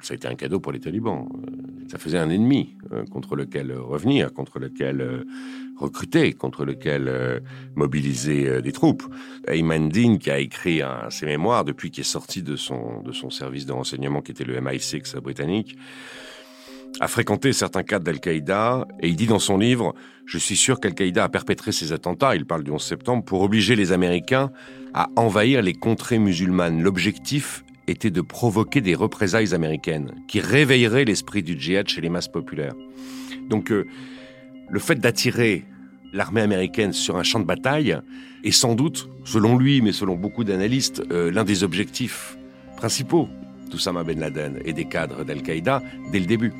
ça 0.00 0.14
a 0.14 0.16
été 0.16 0.28
un 0.28 0.34
cadeau 0.34 0.60
pour 0.60 0.72
les 0.72 0.80
talibans. 0.80 1.28
Ça 1.88 1.98
faisait 1.98 2.18
un 2.18 2.30
ennemi 2.30 2.76
euh, 2.92 3.04
contre 3.04 3.36
lequel 3.36 3.72
revenir, 3.72 4.32
contre 4.32 4.58
lequel 4.58 5.26
recruter, 5.76 6.32
contre 6.32 6.64
lequel 6.64 7.42
mobiliser 7.74 8.62
des 8.62 8.72
troupes. 8.72 9.02
Ayman 9.48 9.88
Dean, 9.88 10.16
qui 10.16 10.30
a 10.30 10.38
écrit 10.38 10.80
ses 11.10 11.26
mémoires 11.26 11.64
depuis 11.64 11.90
qu'il 11.90 12.02
est 12.02 12.04
sorti 12.04 12.42
de 12.42 12.56
son, 12.56 13.02
de 13.02 13.12
son 13.12 13.30
service 13.30 13.66
de 13.66 13.72
renseignement, 13.72 14.22
qui 14.22 14.30
était 14.30 14.44
le 14.44 14.60
MI6 14.60 15.18
britannique, 15.18 15.76
a 17.00 17.08
fréquenté 17.08 17.52
certains 17.52 17.82
cadres 17.82 18.04
d'Al-Qaïda 18.04 18.86
et 19.00 19.08
il 19.08 19.16
dit 19.16 19.26
dans 19.26 19.38
son 19.38 19.58
livre 19.58 19.94
Je 20.26 20.38
suis 20.38 20.56
sûr 20.56 20.80
qu'Al-Qaïda 20.80 21.24
a 21.24 21.28
perpétré 21.28 21.72
ces 21.72 21.92
attentats, 21.92 22.36
il 22.36 22.46
parle 22.46 22.64
du 22.64 22.70
11 22.70 22.82
septembre, 22.82 23.24
pour 23.24 23.42
obliger 23.42 23.76
les 23.76 23.92
Américains 23.92 24.50
à 24.94 25.08
envahir 25.16 25.62
les 25.62 25.74
contrées 25.74 26.18
musulmanes. 26.18 26.82
L'objectif 26.82 27.64
était 27.88 28.10
de 28.10 28.20
provoquer 28.20 28.80
des 28.80 28.94
représailles 28.94 29.54
américaines 29.54 30.12
qui 30.28 30.40
réveilleraient 30.40 31.04
l'esprit 31.04 31.42
du 31.42 31.58
djihad 31.58 31.88
chez 31.88 32.00
les 32.00 32.08
masses 32.08 32.28
populaires. 32.28 32.74
Donc 33.48 33.72
euh, 33.72 33.86
le 34.70 34.78
fait 34.78 34.96
d'attirer 34.96 35.64
l'armée 36.12 36.42
américaine 36.42 36.92
sur 36.92 37.16
un 37.16 37.22
champ 37.22 37.40
de 37.40 37.44
bataille 37.44 37.98
est 38.44 38.52
sans 38.52 38.74
doute, 38.74 39.08
selon 39.24 39.56
lui, 39.56 39.80
mais 39.80 39.92
selon 39.92 40.14
beaucoup 40.14 40.44
d'analystes, 40.44 41.02
euh, 41.10 41.30
l'un 41.30 41.44
des 41.44 41.64
objectifs 41.64 42.36
principaux 42.76 43.28
d'Oussama 43.72 44.04
Ben 44.04 44.20
Laden 44.20 44.60
et 44.64 44.72
des 44.72 44.84
cadres 44.84 45.24
d'Al-Qaïda 45.24 45.82
dès 46.12 46.20
le 46.20 46.26
début. 46.26 46.52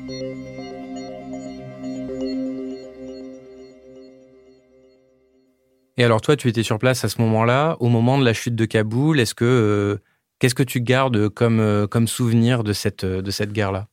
Et 5.95 6.03
alors 6.03 6.21
toi, 6.21 6.35
tu 6.35 6.47
étais 6.47 6.63
sur 6.63 6.79
place 6.79 7.05
à 7.05 7.09
ce 7.09 7.21
moment-là, 7.21 7.77
au 7.79 7.87
moment 7.87 8.17
de 8.17 8.25
la 8.25 8.33
chute 8.33 8.55
de 8.55 8.65
Kaboul. 8.65 9.19
Est-ce 9.19 9.35
que 9.35 9.45
euh, 9.45 10.01
qu'est-ce 10.39 10.55
que 10.55 10.63
tu 10.63 10.81
gardes 10.81 11.29
comme 11.29 11.59
euh, 11.59 11.85
comme 11.85 12.07
souvenir 12.07 12.63
de 12.63 12.73
cette 12.73 13.05
de 13.05 13.31
cette 13.31 13.53
guerre-là? 13.53 13.87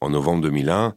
En 0.00 0.10
novembre 0.10 0.42
2001, 0.42 0.94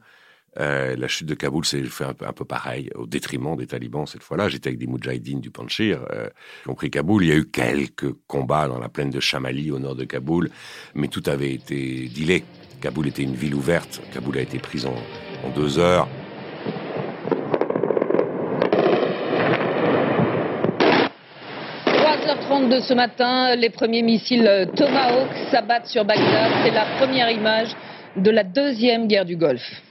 euh, 0.60 0.96
la 0.96 1.08
chute 1.08 1.28
de 1.28 1.34
Kaboul 1.34 1.66
s'est 1.66 1.84
fait 1.84 2.04
un 2.04 2.14
peu, 2.14 2.26
un 2.26 2.32
pareil, 2.32 2.90
au 2.96 3.08
détriment 3.08 3.56
des 3.56 3.68
talibans 3.68 4.06
cette 4.06 4.24
fois-là. 4.24 4.50
J'étais 4.50 4.70
avec 4.70 4.80
des 4.80 4.88
moudjahidines 4.88 5.42
du 5.42 5.52
Panchir 5.52 6.06
euh, 6.12 6.30
qui 6.64 6.70
ont 6.70 6.76
pris 6.76 6.92
Kaboul. 6.92 7.24
Il 7.24 7.30
y 7.30 7.32
a 7.32 7.36
eu 7.36 7.46
quelques 7.46 8.12
combats 8.28 8.68
dans 8.68 8.80
la 8.80 8.90
plaine 8.90 9.10
de 9.10 9.20
Chamali 9.20 9.72
au 9.72 9.80
nord 9.80 9.96
de 9.96 10.06
Kaboul, 10.06 10.50
mais 10.94 11.08
tout 11.08 11.24
avait 11.28 11.54
été 11.54 12.08
dilé. 12.08 12.44
Kaboul 12.82 13.08
était 13.08 13.24
une 13.24 13.36
ville 13.36 13.56
ouverte. 13.56 14.02
Kaboul 14.14 14.38
a 14.38 14.42
été 14.42 14.60
prise 14.60 14.86
en, 14.86 14.96
deux 15.56 15.80
heures. 15.80 16.08
de 22.70 22.80
ce 22.80 22.94
matin, 22.94 23.56
les 23.56 23.72
premiers 23.72 24.04
missiles 24.04 24.70
Tomahawk 24.76 25.30
s'abattent 25.50 25.88
sur 25.88 26.06
Bagdad. 26.06 26.52
C'est 26.64 26.72
la 26.72 26.86
première 26.98 27.32
image 27.32 27.70
de 28.16 28.30
la 28.30 28.44
deuxième 28.44 29.08
guerre 29.08 29.26
du 29.26 29.36
Golfe. 29.36 29.82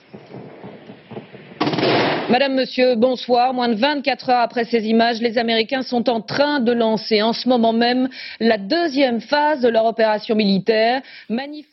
Madame, 2.32 2.54
Monsieur, 2.54 2.94
bonsoir. 2.96 3.52
Moins 3.52 3.68
de 3.68 3.74
24 3.74 4.30
heures 4.30 4.40
après 4.40 4.64
ces 4.64 4.84
images, 4.86 5.20
les 5.20 5.36
Américains 5.36 5.82
sont 5.82 6.08
en 6.08 6.22
train 6.22 6.60
de 6.60 6.72
lancer 6.72 7.20
en 7.20 7.34
ce 7.34 7.46
moment 7.46 7.74
même 7.74 8.08
la 8.40 8.56
deuxième 8.56 9.20
phase 9.20 9.60
de 9.60 9.68
leur 9.68 9.84
opération 9.84 10.34
militaire. 10.34 11.02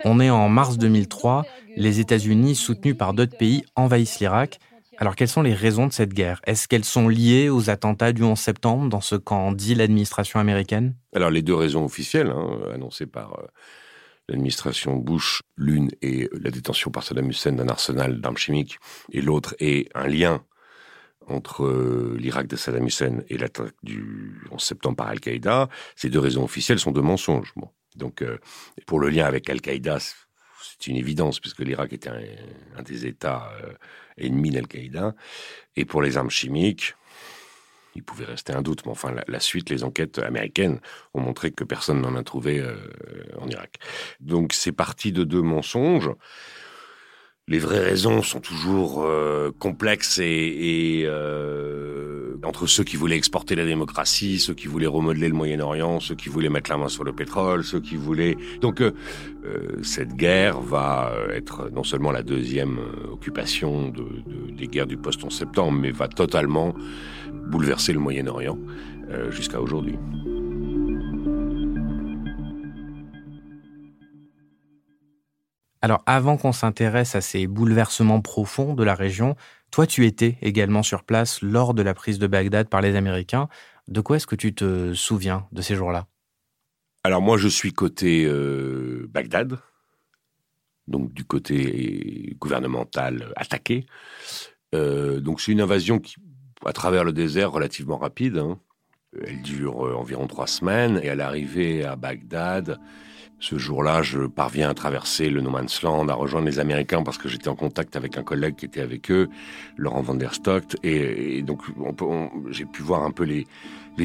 On 0.03 0.19
est 0.19 0.29
en 0.29 0.49
mars 0.49 0.77
2003. 0.77 1.45
Les 1.77 2.01
États-Unis, 2.01 2.55
soutenus 2.55 2.97
par 2.97 3.13
d'autres 3.13 3.37
pays, 3.37 3.63
envahissent 3.77 4.19
l'Irak. 4.19 4.59
Alors, 4.97 5.15
quelles 5.15 5.29
sont 5.29 5.43
les 5.43 5.53
raisons 5.53 5.87
de 5.87 5.93
cette 5.93 6.13
guerre? 6.13 6.41
Est-ce 6.45 6.67
qu'elles 6.67 6.83
sont 6.83 7.07
liées 7.07 7.47
aux 7.47 7.69
attentats 7.69 8.11
du 8.11 8.23
11 8.23 8.37
septembre, 8.37 8.89
dans 8.89 8.99
ce 8.99 9.15
qu'en 9.15 9.53
dit 9.53 9.75
l'administration 9.75 10.41
américaine? 10.41 10.93
Alors, 11.15 11.29
les 11.29 11.41
deux 11.41 11.55
raisons 11.55 11.85
officielles, 11.85 12.33
hein, 12.35 12.59
annoncées 12.73 13.05
par 13.05 13.39
euh, 13.39 13.47
l'administration 14.27 14.97
Bush, 14.97 15.41
l'une 15.55 15.89
est 16.01 16.29
la 16.33 16.51
détention 16.51 16.91
par 16.91 17.03
Saddam 17.03 17.29
Hussein 17.29 17.53
d'un 17.53 17.69
arsenal 17.69 18.19
d'armes 18.19 18.35
chimiques, 18.35 18.77
et 19.13 19.21
l'autre 19.21 19.55
est 19.59 19.87
un 19.95 20.07
lien 20.07 20.41
entre 21.29 21.65
euh, 21.65 22.15
l'Irak 22.19 22.47
de 22.47 22.55
Saddam 22.55 22.85
Hussein 22.85 23.19
et 23.29 23.37
l'attaque 23.37 23.75
du 23.83 24.41
11 24.51 24.61
septembre 24.61 24.97
par 24.97 25.07
Al-Qaïda, 25.07 25.69
ces 25.95 26.09
deux 26.09 26.19
raisons 26.19 26.43
officielles 26.43 26.79
sont 26.79 26.91
de 26.91 27.01
mensonges. 27.01 27.53
Donc, 27.95 28.21
euh, 28.21 28.37
pour 28.85 28.99
le 28.99 29.09
lien 29.09 29.25
avec 29.25 29.49
Al-Qaïda, 29.49 29.99
c'est 29.99 30.87
une 30.87 30.97
évidence, 30.97 31.39
puisque 31.39 31.59
l'Irak 31.59 31.93
était 31.93 32.09
un, 32.09 32.83
des 32.83 33.05
États 33.05 33.51
euh, 33.63 33.73
ennemis 34.17 34.51
d'Al-Qaïda. 34.51 35.15
Et 35.75 35.85
pour 35.85 36.01
les 36.01 36.17
armes 36.17 36.29
chimiques, 36.29 36.95
il 37.95 38.03
pouvait 38.03 38.25
rester 38.25 38.53
un 38.53 38.61
doute, 38.61 38.85
mais 38.85 38.91
enfin, 38.91 39.13
la, 39.27 39.39
suite, 39.39 39.69
les 39.69 39.83
enquêtes 39.83 40.19
américaines 40.19 40.79
ont 41.13 41.21
montré 41.21 41.51
que 41.51 41.63
personne 41.63 42.01
n'en 42.01 42.15
a 42.15 42.23
trouvé 42.23 42.63
en 43.39 43.47
Irak. 43.49 43.77
Donc, 44.19 44.53
c'est 44.53 44.71
parti 44.71 45.11
de 45.11 45.23
deux 45.23 45.41
mensonges 45.41 46.11
les 47.49 47.57
vraies 47.57 47.83
raisons 47.83 48.21
sont 48.21 48.39
toujours 48.39 49.03
euh, 49.03 49.51
complexes 49.57 50.19
et, 50.19 51.01
euh, 51.05 52.35
entre 52.43 52.67
ceux 52.67 52.83
qui 52.83 52.95
voulaient 52.95 53.17
exporter 53.17 53.55
la 53.55 53.65
démocratie, 53.65 54.39
ceux 54.39 54.53
qui 54.53 54.67
voulaient 54.67 54.85
remodeler 54.85 55.27
le 55.27 55.33
Moyen-Orient, 55.33 55.99
ceux 55.99 56.13
qui 56.13 56.29
voulaient 56.29 56.49
mettre 56.49 56.69
la 56.69 56.77
main 56.77 56.87
sur 56.87 57.03
le 57.03 57.11
pétrole, 57.11 57.63
ceux 57.63 57.79
qui 57.79 57.95
voulaient 57.95 58.37
donc 58.61 58.81
euh, 58.81 58.91
cette 59.81 60.13
guerre 60.13 60.61
va 60.61 61.11
être 61.33 61.71
non 61.73 61.83
seulement 61.83 62.11
la 62.11 62.21
deuxième 62.21 62.77
occupation 63.11 63.89
de, 63.89 64.05
des 64.55 64.67
guerres 64.67 64.87
du 64.87 64.97
post-11 64.97 65.31
septembre, 65.31 65.79
mais 65.79 65.91
va 65.91 66.07
totalement 66.07 66.75
bouleverser 67.47 67.93
le 67.93 67.99
Moyen-Orient 67.99 68.59
jusqu'à 69.31 69.59
aujourd'hui. 69.59 69.95
Alors 75.81 76.03
avant 76.05 76.37
qu'on 76.37 76.51
s'intéresse 76.51 77.15
à 77.15 77.21
ces 77.21 77.47
bouleversements 77.47 78.21
profonds 78.21 78.73
de 78.73 78.83
la 78.83 78.95
région, 78.95 79.35
toi 79.71 79.87
tu 79.87 80.05
étais 80.05 80.37
également 80.41 80.83
sur 80.83 81.03
place 81.03 81.41
lors 81.41 81.73
de 81.73 81.81
la 81.81 81.93
prise 81.93 82.19
de 82.19 82.27
Bagdad 82.27 82.67
par 82.67 82.81
les 82.81 82.95
Américains. 82.95 83.47
De 83.87 84.01
quoi 84.01 84.17
est-ce 84.17 84.27
que 84.27 84.35
tu 84.35 84.53
te 84.53 84.93
souviens 84.93 85.47
de 85.51 85.61
ces 85.61 85.75
jours-là? 85.75 86.07
Alors 87.03 87.21
moi 87.21 87.37
je 87.37 87.47
suis 87.47 87.71
côté 87.71 88.25
euh, 88.25 89.07
Bagdad, 89.09 89.57
donc 90.87 91.13
du 91.13 91.23
côté 91.23 92.35
gouvernemental 92.39 93.31
attaqué. 93.37 93.85
Euh, 94.75 95.21
donc 95.21 95.39
c'est 95.39 95.53
une 95.53 95.61
invasion 95.61 95.99
qui, 95.99 96.17
à 96.65 96.73
travers 96.73 97.05
le 97.05 97.13
désert 97.13 97.51
relativement 97.51 97.97
rapide. 97.97 98.37
Hein. 98.37 98.59
Elle 99.25 99.41
dure 99.41 99.87
euh, 99.87 99.95
environ 99.95 100.27
trois 100.27 100.45
semaines 100.47 100.99
et 101.01 101.09
à 101.09 101.15
l'arrivée 101.15 101.85
à 101.85 101.95
Bagdad, 101.95 102.79
ce 103.39 103.57
jour-là, 103.57 104.01
je 104.01 104.19
parviens 104.19 104.69
à 104.69 104.73
traverser 104.73 105.29
le 105.29 105.41
No 105.41 105.49
Man's 105.49 105.81
Land, 105.81 106.09
à 106.09 106.13
rejoindre 106.13 106.47
les 106.47 106.59
Américains 106.59 107.03
parce 107.03 107.17
que 107.17 107.29
j'étais 107.29 107.47
en 107.47 107.55
contact 107.55 107.95
avec 107.95 108.17
un 108.17 108.23
collègue 108.23 108.55
qui 108.55 108.65
était 108.65 108.81
avec 108.81 109.09
eux, 109.11 109.29
Laurent 109.77 110.01
Van 110.01 110.15
der 110.15 110.33
Stock, 110.33 110.63
et, 110.83 111.41
donc 111.41 111.61
j'ai 112.49 112.65
pu 112.65 112.81
voir 112.81 113.03
un 113.03 113.11
peu 113.11 113.23
les, 113.23 113.47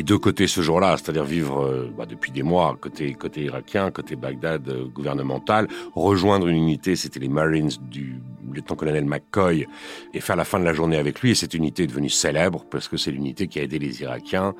deux 0.03 0.19
côtés 0.19 0.49
ce 0.49 0.61
jour-là, 0.61 0.97
c'est-à-dire 0.97 1.25
vivre 1.25 1.65
euh, 1.65 1.89
bah, 1.97 2.05
depuis 2.05 2.33
des 2.33 2.43
mois 2.43 2.77
côté 2.81 3.15
côté 3.15 3.45
irakien, 3.45 3.93
côté 3.93 4.17
Bagdad 4.17 4.69
euh, 4.69 4.87
gouvernemental, 4.87 5.69
rejoindre 5.95 6.49
une 6.49 6.57
unité, 6.57 6.97
c'était 6.97 7.21
les 7.21 7.29
Marines 7.29 7.71
du 7.91 8.21
lieutenant-colonel 8.53 9.05
McCoy, 9.05 9.69
et 10.13 10.21
faire 10.21 10.35
la 10.35 10.45
fin 10.45 10.59
de 10.59 10.65
la 10.65 10.73
journée 10.73 10.97
avec 10.97 11.21
lui. 11.21 11.31
Et 11.31 11.35
cette 11.37 11.55
unité 11.55 11.85
est 11.85 11.87
devenue 11.87 12.09
célèbre 12.09 12.65
parce 12.71 12.89
que 12.89 12.97
c'est 12.97 13.13
l'unité 13.13 13.47
qui 13.47 13.61
a 13.61 13.63
aidé 13.63 13.79
les 13.79 14.03
Irakiens 14.03 14.55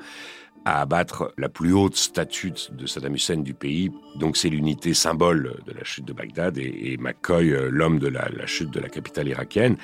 à 0.65 0.81
abattre 0.81 1.31
la 1.37 1.47
plus 1.47 1.73
haute 1.73 1.95
statue 1.95 2.51
de 2.71 2.87
Saddam 2.87 3.13
Hussein 3.13 3.37
du 3.37 3.53
pays. 3.53 3.91
Donc 4.15 4.35
c'est 4.35 4.49
l'unité 4.49 4.95
symbole 4.95 5.61
de 5.67 5.71
la 5.71 5.83
chute 5.83 6.05
de 6.05 6.13
Bagdad 6.13 6.57
et, 6.57 6.97
McCoy, 6.99 7.51
euh, 7.51 7.69
l'homme 7.69 7.99
de 7.99 8.07
la, 8.07 8.27
chute 8.47 8.71
de 8.71 8.79
la 8.79 8.89
capitale 8.89 9.27
irakienne. 9.27 9.77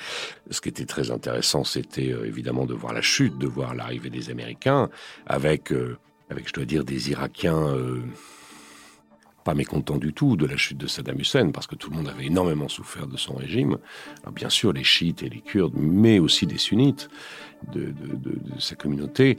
Ce 0.50 0.60
qui 0.60 0.68
était 0.68 0.84
très 0.84 1.12
intéressant, 1.12 1.62
c'était 1.62 2.12
euh, 2.12 2.26
évidemment 2.26 2.66
de 2.66 2.74
voir 2.74 2.92
la 2.92 3.00
chute, 3.00 3.38
de 3.38 3.46
voir 3.46 3.76
l'arrivée 3.76 4.10
des 4.10 4.28
Américains, 4.30 4.90
avec, 5.26 5.72
euh, 5.72 5.96
avec 6.30 6.48
je 6.48 6.52
dois 6.52 6.64
dire, 6.64 6.84
des 6.84 7.10
Irakiens 7.10 7.76
pas 9.44 9.54
mécontents 9.54 9.98
du 9.98 10.12
tout 10.12 10.36
de 10.36 10.46
la 10.46 10.56
chute 10.56 10.78
de 10.78 10.86
Saddam 10.86 11.18
Hussein, 11.18 11.50
parce 11.50 11.66
que 11.66 11.74
tout 11.74 11.90
le 11.90 11.96
monde 11.96 12.08
avait 12.08 12.26
énormément 12.26 12.68
souffert 12.68 13.08
de 13.08 13.16
son 13.16 13.34
régime. 13.34 13.78
bien 14.32 14.48
sûr, 14.48 14.72
les 14.72 14.84
chiites 14.84 15.24
et 15.24 15.28
les 15.28 15.40
kurdes, 15.40 15.74
mais 15.76 16.20
aussi 16.20 16.46
des 16.46 16.58
sunnites 16.58 17.08
de 17.72 17.92
sa 18.58 18.76
communauté 18.76 19.38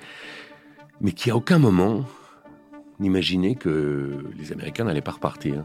mais 1.04 1.12
qui 1.12 1.30
à 1.30 1.36
aucun 1.36 1.60
moment 1.60 2.06
n'imaginait 3.00 3.56
que 3.56 4.24
les 4.38 4.52
Américains 4.52 4.86
n'allaient 4.86 5.02
pas 5.02 5.12
repartir. 5.12 5.64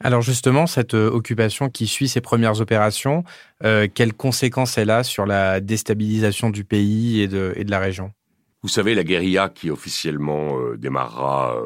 Alors 0.00 0.22
justement, 0.22 0.68
cette 0.68 0.94
euh, 0.94 1.10
occupation 1.10 1.68
qui 1.68 1.88
suit 1.88 2.08
ses 2.08 2.20
premières 2.20 2.60
opérations, 2.60 3.24
euh, 3.64 3.88
quelles 3.92 4.14
conséquences 4.14 4.78
elle 4.78 4.90
a 4.90 5.02
sur 5.02 5.26
la 5.26 5.60
déstabilisation 5.60 6.50
du 6.50 6.64
pays 6.64 7.20
et 7.20 7.26
de, 7.26 7.52
et 7.56 7.64
de 7.64 7.70
la 7.70 7.80
région? 7.80 8.12
Vous 8.62 8.68
savez, 8.68 8.94
la 8.94 9.02
guérilla 9.02 9.48
qui 9.48 9.70
officiellement 9.70 10.56
euh, 10.60 10.76
démarrera 10.76 11.60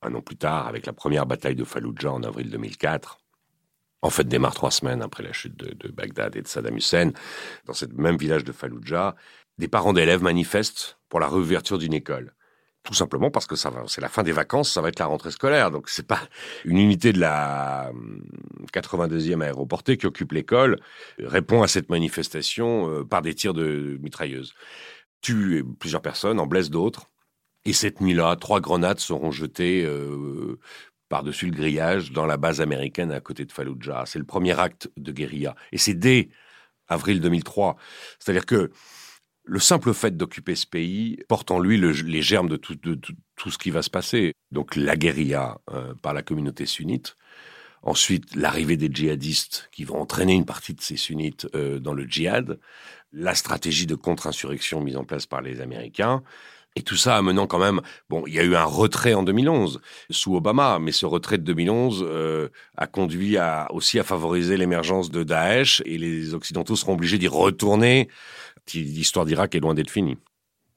un 0.00 0.14
an 0.14 0.22
plus 0.22 0.36
tard 0.36 0.68
avec 0.68 0.86
la 0.86 0.94
première 0.94 1.26
bataille 1.26 1.56
de 1.56 1.64
Fallujah 1.64 2.12
en 2.12 2.22
avril 2.22 2.50
2004, 2.50 3.18
en 4.00 4.10
fait 4.10 4.26
démarre 4.26 4.54
trois 4.54 4.70
semaines 4.70 5.02
après 5.02 5.22
la 5.22 5.32
chute 5.32 5.56
de, 5.56 5.74
de 5.74 5.92
Bagdad 5.92 6.34
et 6.34 6.40
de 6.40 6.48
Saddam 6.48 6.76
Hussein, 6.76 7.10
dans 7.66 7.74
ce 7.74 7.84
même 7.94 8.16
village 8.16 8.44
de 8.44 8.52
Fallujah, 8.52 9.16
des 9.58 9.68
parents 9.68 9.92
d'élèves 9.92 10.22
manifestent 10.22 10.98
pour 11.08 11.20
la 11.20 11.28
réouverture 11.28 11.78
d'une 11.78 11.94
école. 11.94 12.34
Tout 12.84 12.94
simplement 12.94 13.30
parce 13.30 13.46
que 13.46 13.56
ça 13.56 13.70
va, 13.70 13.82
c'est 13.86 14.00
la 14.00 14.08
fin 14.08 14.22
des 14.22 14.32
vacances, 14.32 14.72
ça 14.72 14.80
va 14.80 14.88
être 14.88 14.98
la 14.98 15.06
rentrée 15.06 15.30
scolaire. 15.30 15.70
Donc 15.70 15.88
c'est 15.88 16.06
pas 16.06 16.20
une 16.64 16.78
unité 16.78 17.12
de 17.12 17.20
la 17.20 17.92
82e 18.72 19.34
hum, 19.34 19.42
aéroportée 19.42 19.96
qui 19.98 20.06
occupe 20.06 20.32
l'école 20.32 20.78
répond 21.18 21.62
à 21.62 21.68
cette 21.68 21.90
manifestation 21.90 22.90
euh, 22.90 23.04
par 23.04 23.20
des 23.20 23.34
tirs 23.34 23.52
de 23.52 23.98
mitrailleuses. 24.00 24.54
Tue 25.20 25.64
plusieurs 25.78 26.00
personnes, 26.00 26.38
en 26.38 26.46
blesse 26.46 26.70
d'autres. 26.70 27.10
Et 27.64 27.72
cette 27.72 28.00
nuit-là, 28.00 28.36
trois 28.36 28.60
grenades 28.60 29.00
seront 29.00 29.32
jetées 29.32 29.84
euh, 29.84 30.58
par-dessus 31.08 31.46
le 31.46 31.52
grillage 31.52 32.12
dans 32.12 32.24
la 32.24 32.36
base 32.36 32.60
américaine 32.60 33.12
à 33.12 33.20
côté 33.20 33.44
de 33.44 33.52
Fallujah. 33.52 34.04
C'est 34.06 34.18
le 34.18 34.24
premier 34.24 34.58
acte 34.58 34.90
de 34.96 35.12
guérilla. 35.12 35.54
Et 35.72 35.78
c'est 35.78 35.94
dès 35.94 36.30
avril 36.88 37.20
2003. 37.20 37.76
C'est-à-dire 38.18 38.46
que 38.46 38.70
le 39.48 39.58
simple 39.58 39.94
fait 39.94 40.16
d'occuper 40.16 40.54
ce 40.54 40.66
pays 40.66 41.18
porte 41.26 41.50
en 41.50 41.58
lui 41.58 41.78
les 41.78 42.22
germes 42.22 42.48
de 42.48 42.56
tout, 42.56 42.76
ce 43.50 43.58
qui 43.58 43.70
va 43.70 43.82
se 43.82 43.88
passer. 43.88 44.34
Donc 44.52 44.76
la 44.76 44.94
guérilla 44.94 45.58
euh, 45.70 45.94
par 46.02 46.12
la 46.12 46.22
communauté 46.22 46.66
sunnite, 46.66 47.16
ensuite 47.82 48.36
l'arrivée 48.36 48.76
des 48.76 48.90
djihadistes 48.92 49.70
qui 49.72 49.84
vont 49.84 50.00
entraîner 50.00 50.34
une 50.34 50.44
partie 50.44 50.74
de 50.74 50.82
ces 50.82 50.98
sunnites 50.98 51.48
euh, 51.54 51.78
dans 51.78 51.94
le 51.94 52.04
djihad, 52.04 52.60
la 53.12 53.34
stratégie 53.34 53.86
de 53.86 53.94
contre-insurrection 53.94 54.82
mise 54.82 54.98
en 54.98 55.04
place 55.04 55.26
par 55.26 55.40
les 55.40 55.62
Américains, 55.62 56.22
et 56.78 56.82
tout 56.82 56.96
ça 56.96 57.16
amenant 57.16 57.48
quand 57.48 57.58
même, 57.58 57.80
bon, 58.08 58.22
il 58.28 58.34
y 58.34 58.38
a 58.38 58.44
eu 58.44 58.54
un 58.54 58.64
retrait 58.64 59.12
en 59.12 59.24
2011 59.24 59.80
sous 60.10 60.36
Obama, 60.36 60.78
mais 60.80 60.92
ce 60.92 61.06
retrait 61.06 61.38
de 61.38 61.42
2011 61.42 62.06
euh, 62.06 62.48
a 62.76 62.86
conduit 62.86 63.36
aussi 63.70 63.98
à 63.98 64.04
favoriser 64.04 64.56
l'émergence 64.56 65.10
de 65.10 65.24
Daesh 65.24 65.82
et 65.86 65.98
les 65.98 66.34
Occidentaux 66.34 66.76
seront 66.76 66.92
obligés 66.92 67.18
d'y 67.18 67.26
retourner. 67.26 68.08
L'histoire 68.74 69.26
d'Irak 69.26 69.54
est 69.54 69.60
loin 69.60 69.74
d'être 69.74 69.90
finie. 69.90 70.16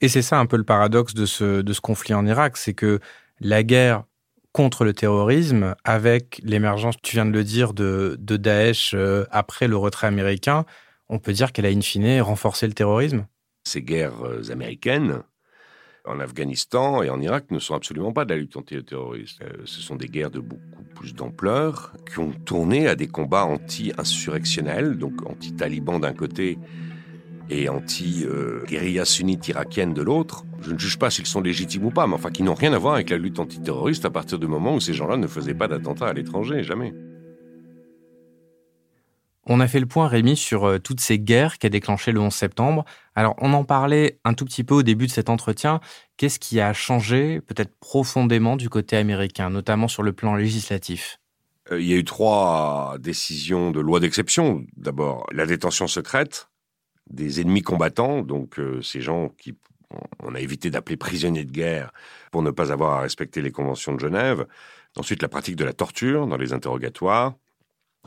Et 0.01 0.07
c'est 0.07 0.21
ça 0.21 0.39
un 0.39 0.45
peu 0.45 0.57
le 0.57 0.63
paradoxe 0.63 1.13
de 1.13 1.25
ce, 1.25 1.61
de 1.61 1.73
ce 1.73 1.81
conflit 1.81 2.13
en 2.13 2.25
Irak, 2.25 2.57
c'est 2.57 2.73
que 2.73 2.99
la 3.39 3.63
guerre 3.63 4.03
contre 4.51 4.83
le 4.83 4.93
terrorisme, 4.93 5.75
avec 5.83 6.41
l'émergence, 6.43 6.95
tu 7.01 7.15
viens 7.15 7.25
de 7.25 7.31
le 7.31 7.43
dire, 7.43 7.73
de, 7.73 8.17
de 8.19 8.37
Daesh 8.37 8.93
euh, 8.93 9.25
après 9.31 9.67
le 9.67 9.77
retrait 9.77 10.07
américain, 10.07 10.65
on 11.07 11.19
peut 11.19 11.33
dire 11.33 11.51
qu'elle 11.51 11.65
a 11.65 11.69
in 11.69 11.81
fine 11.81 12.21
renforcé 12.21 12.67
le 12.67 12.73
terrorisme 12.73 13.27
Ces 13.65 13.81
guerres 13.81 14.25
euh, 14.25 14.51
américaines, 14.51 15.23
en 16.05 16.19
Afghanistan 16.19 17.03
et 17.03 17.09
en 17.09 17.21
Irak 17.21 17.51
ne 17.51 17.59
sont 17.59 17.75
absolument 17.75 18.11
pas 18.11 18.25
de 18.25 18.33
la 18.33 18.39
lutte 18.39 18.57
anti-terroriste. 18.57 19.41
Euh, 19.43 19.61
ce 19.65 19.81
sont 19.81 19.95
des 19.95 20.07
guerres 20.07 20.31
de 20.31 20.39
beaucoup 20.39 20.83
plus 20.95 21.13
d'ampleur 21.13 21.93
qui 22.09 22.19
ont 22.19 22.31
tourné 22.31 22.87
à 22.87 22.95
des 22.95 23.07
combats 23.07 23.45
anti-insurrectionnels, 23.45 24.97
donc 24.97 25.25
anti-talibans 25.25 25.99
d'un 25.99 26.13
côté 26.13 26.57
et 27.51 27.67
anti-guérilla 27.67 29.03
sunnite 29.03 29.49
irakienne 29.49 29.93
de 29.93 30.01
l'autre. 30.01 30.45
Je 30.61 30.71
ne 30.71 30.79
juge 30.79 30.97
pas 30.97 31.09
s'ils 31.09 31.25
sont 31.25 31.41
légitimes 31.41 31.85
ou 31.85 31.91
pas, 31.91 32.07
mais 32.07 32.13
enfin 32.13 32.31
qui 32.31 32.43
n'ont 32.43 32.53
rien 32.53 32.71
à 32.73 32.77
voir 32.77 32.95
avec 32.95 33.09
la 33.09 33.17
lutte 33.17 33.39
antiterroriste 33.39 34.05
à 34.05 34.09
partir 34.09 34.39
du 34.39 34.47
moment 34.47 34.75
où 34.75 34.79
ces 34.79 34.93
gens-là 34.93 35.17
ne 35.17 35.27
faisaient 35.27 35.53
pas 35.53 35.67
d'attentats 35.67 36.07
à 36.07 36.13
l'étranger, 36.13 36.63
jamais. 36.63 36.93
On 39.47 39.59
a 39.59 39.67
fait 39.67 39.79
le 39.79 39.85
point, 39.85 40.07
Rémi, 40.07 40.37
sur 40.37 40.65
euh, 40.65 40.77
toutes 40.77 41.01
ces 41.01 41.19
guerres 41.19 41.57
qu'a 41.57 41.67
déclenché 41.67 42.11
le 42.11 42.19
11 42.21 42.33
septembre. 42.33 42.85
Alors, 43.15 43.35
on 43.39 43.53
en 43.53 43.63
parlait 43.63 44.19
un 44.23 44.33
tout 44.33 44.45
petit 44.45 44.63
peu 44.63 44.75
au 44.75 44.83
début 44.83 45.07
de 45.07 45.11
cet 45.11 45.29
entretien. 45.29 45.81
Qu'est-ce 46.15 46.39
qui 46.39 46.61
a 46.61 46.73
changé, 46.73 47.41
peut-être 47.41 47.75
profondément, 47.79 48.55
du 48.55 48.69
côté 48.69 48.97
américain, 48.97 49.49
notamment 49.49 49.87
sur 49.87 50.03
le 50.03 50.13
plan 50.13 50.35
législatif? 50.35 51.17
Euh, 51.71 51.81
Il 51.81 51.87
y 51.87 51.93
a 51.93 51.97
eu 51.97 52.05
trois 52.05 52.97
décisions 52.99 53.71
de 53.71 53.79
loi 53.79 53.99
d'exception. 53.99 54.63
D'abord, 54.77 55.25
la 55.33 55.47
détention 55.47 55.87
secrète 55.87 56.50
des 57.11 57.41
ennemis 57.41 57.61
combattants, 57.61 58.21
donc 58.21 58.59
euh, 58.59 58.81
ces 58.81 59.01
gens 59.01 59.29
qui 59.29 59.55
on 60.23 60.35
a 60.35 60.39
évité 60.39 60.69
d'appeler 60.69 60.95
prisonniers 60.95 61.43
de 61.43 61.51
guerre 61.51 61.91
pour 62.31 62.41
ne 62.41 62.51
pas 62.51 62.71
avoir 62.71 62.93
à 62.93 63.01
respecter 63.01 63.41
les 63.41 63.51
conventions 63.51 63.93
de 63.93 63.99
Genève. 63.99 64.47
Ensuite, 64.95 65.21
la 65.21 65.27
pratique 65.27 65.57
de 65.57 65.65
la 65.65 65.73
torture 65.73 66.27
dans 66.27 66.37
les 66.37 66.53
interrogatoires 66.53 67.33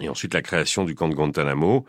et 0.01 0.09
ensuite 0.09 0.33
la 0.33 0.41
création 0.41 0.85
du 0.85 0.95
camp 0.95 1.09
de 1.09 1.15
Guantanamo 1.15 1.85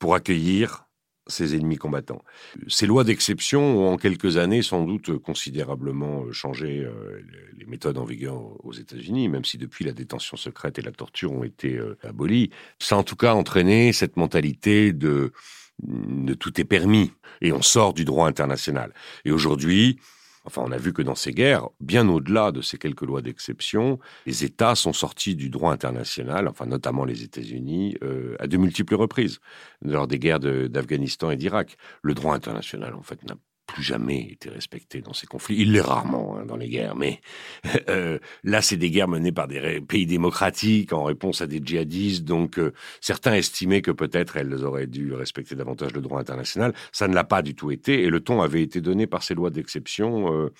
pour 0.00 0.16
accueillir 0.16 0.86
ses 1.28 1.54
ennemis 1.54 1.76
combattants. 1.76 2.24
Ces 2.66 2.86
lois 2.86 3.04
d'exception 3.04 3.60
ont 3.60 3.92
en 3.92 3.96
quelques 3.98 4.36
années 4.36 4.62
sans 4.62 4.82
doute 4.82 5.16
considérablement 5.18 6.24
euh, 6.24 6.32
changé 6.32 6.80
euh, 6.80 7.22
les 7.56 7.66
méthodes 7.66 7.98
en 7.98 8.04
vigueur 8.04 8.36
aux 8.66 8.72
États-Unis, 8.72 9.28
même 9.28 9.44
si 9.44 9.56
depuis 9.56 9.84
la 9.84 9.92
détention 9.92 10.36
secrète 10.36 10.80
et 10.80 10.82
la 10.82 10.90
torture 10.90 11.30
ont 11.30 11.44
été 11.44 11.78
abolies. 12.02 12.50
Ça 12.80 12.96
a 12.96 12.98
en 12.98 13.04
tout 13.04 13.14
cas 13.14 13.34
entraîné 13.34 13.92
cette 13.92 14.16
mentalité 14.16 14.92
de, 14.92 15.32
tout 16.38 16.60
est 16.60 16.64
permis 16.64 17.12
et 17.40 17.52
on 17.52 17.62
sort 17.62 17.94
du 17.94 18.04
droit 18.04 18.26
international. 18.28 18.92
Et 19.24 19.32
aujourd'hui, 19.32 19.98
Enfin, 20.44 20.62
on 20.64 20.72
a 20.72 20.78
vu 20.78 20.92
que 20.92 21.02
dans 21.02 21.14
ces 21.14 21.32
guerres, 21.32 21.68
bien 21.80 22.08
au-delà 22.08 22.50
de 22.50 22.62
ces 22.62 22.78
quelques 22.78 23.02
lois 23.02 23.20
d'exception, 23.20 23.98
les 24.24 24.44
États 24.44 24.74
sont 24.74 24.94
sortis 24.94 25.36
du 25.36 25.50
droit 25.50 25.70
international, 25.70 26.48
enfin 26.48 26.64
notamment 26.64 27.04
les 27.04 27.22
États-Unis, 27.22 27.96
euh, 28.02 28.36
à 28.38 28.46
de 28.46 28.56
multiples 28.56 28.94
reprises, 28.94 29.38
lors 29.82 30.06
des 30.06 30.18
guerres 30.18 30.40
d'Afghanistan 30.40 31.30
et 31.30 31.36
d'Irak. 31.36 31.76
Le 32.02 32.14
droit 32.14 32.34
international, 32.34 32.94
en 32.94 33.02
fait, 33.02 33.22
n'a 33.24 33.36
plus 33.72 33.82
jamais 33.82 34.28
été 34.32 34.50
respecté 34.50 35.00
dans 35.00 35.12
ces 35.12 35.26
conflits. 35.26 35.56
Il 35.58 35.72
l'est 35.72 35.80
rarement 35.80 36.36
hein, 36.36 36.44
dans 36.44 36.56
les 36.56 36.68
guerres, 36.68 36.96
mais 36.96 37.20
euh, 37.88 38.18
là, 38.44 38.62
c'est 38.62 38.76
des 38.76 38.90
guerres 38.90 39.08
menées 39.08 39.32
par 39.32 39.48
des 39.48 39.80
pays 39.80 40.06
démocratiques 40.06 40.92
en 40.92 41.04
réponse 41.04 41.40
à 41.40 41.46
des 41.46 41.60
djihadistes. 41.64 42.24
Donc, 42.24 42.58
euh, 42.58 42.72
certains 43.00 43.34
estimaient 43.34 43.82
que 43.82 43.90
peut-être 43.90 44.36
elles 44.36 44.54
auraient 44.64 44.86
dû 44.86 45.14
respecter 45.14 45.54
davantage 45.54 45.92
le 45.92 46.00
droit 46.00 46.20
international. 46.20 46.74
Ça 46.92 47.08
ne 47.08 47.14
l'a 47.14 47.24
pas 47.24 47.42
du 47.42 47.54
tout 47.54 47.70
été, 47.70 48.02
et 48.02 48.10
le 48.10 48.20
ton 48.20 48.42
avait 48.42 48.62
été 48.62 48.80
donné 48.80 49.06
par 49.06 49.22
ces 49.22 49.34
lois 49.34 49.50
d'exception. 49.50 50.34
Euh, 50.34 50.52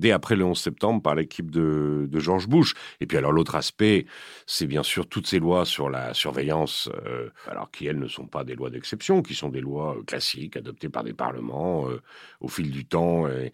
dès 0.00 0.10
après 0.12 0.34
le 0.34 0.44
11 0.44 0.58
septembre 0.58 1.02
par 1.02 1.14
l'équipe 1.14 1.50
de, 1.50 2.08
George 2.18 2.48
Bush. 2.48 2.74
Et 3.00 3.06
puis 3.06 3.16
alors 3.18 3.32
l'autre 3.32 3.54
aspect, 3.54 4.06
c'est 4.46 4.66
bien 4.66 4.82
sûr 4.82 5.06
toutes 5.06 5.26
ces 5.26 5.38
lois 5.38 5.64
sur 5.64 5.88
la 5.88 6.14
surveillance, 6.14 6.90
euh, 7.06 7.28
alors 7.46 7.70
qui 7.70 7.86
elles 7.86 7.98
ne 7.98 8.08
sont 8.08 8.26
pas 8.26 8.42
des 8.44 8.54
lois 8.54 8.70
d'exception, 8.70 9.22
qui 9.22 9.34
sont 9.34 9.50
des 9.50 9.60
lois 9.60 9.96
euh, 9.96 10.02
classiques 10.02 10.56
adoptées 10.56 10.88
par 10.88 11.04
des 11.04 11.12
parlements 11.12 11.88
euh, 11.88 12.00
au 12.40 12.48
fil 12.48 12.70
du 12.70 12.86
temps, 12.86 13.28
et, 13.28 13.52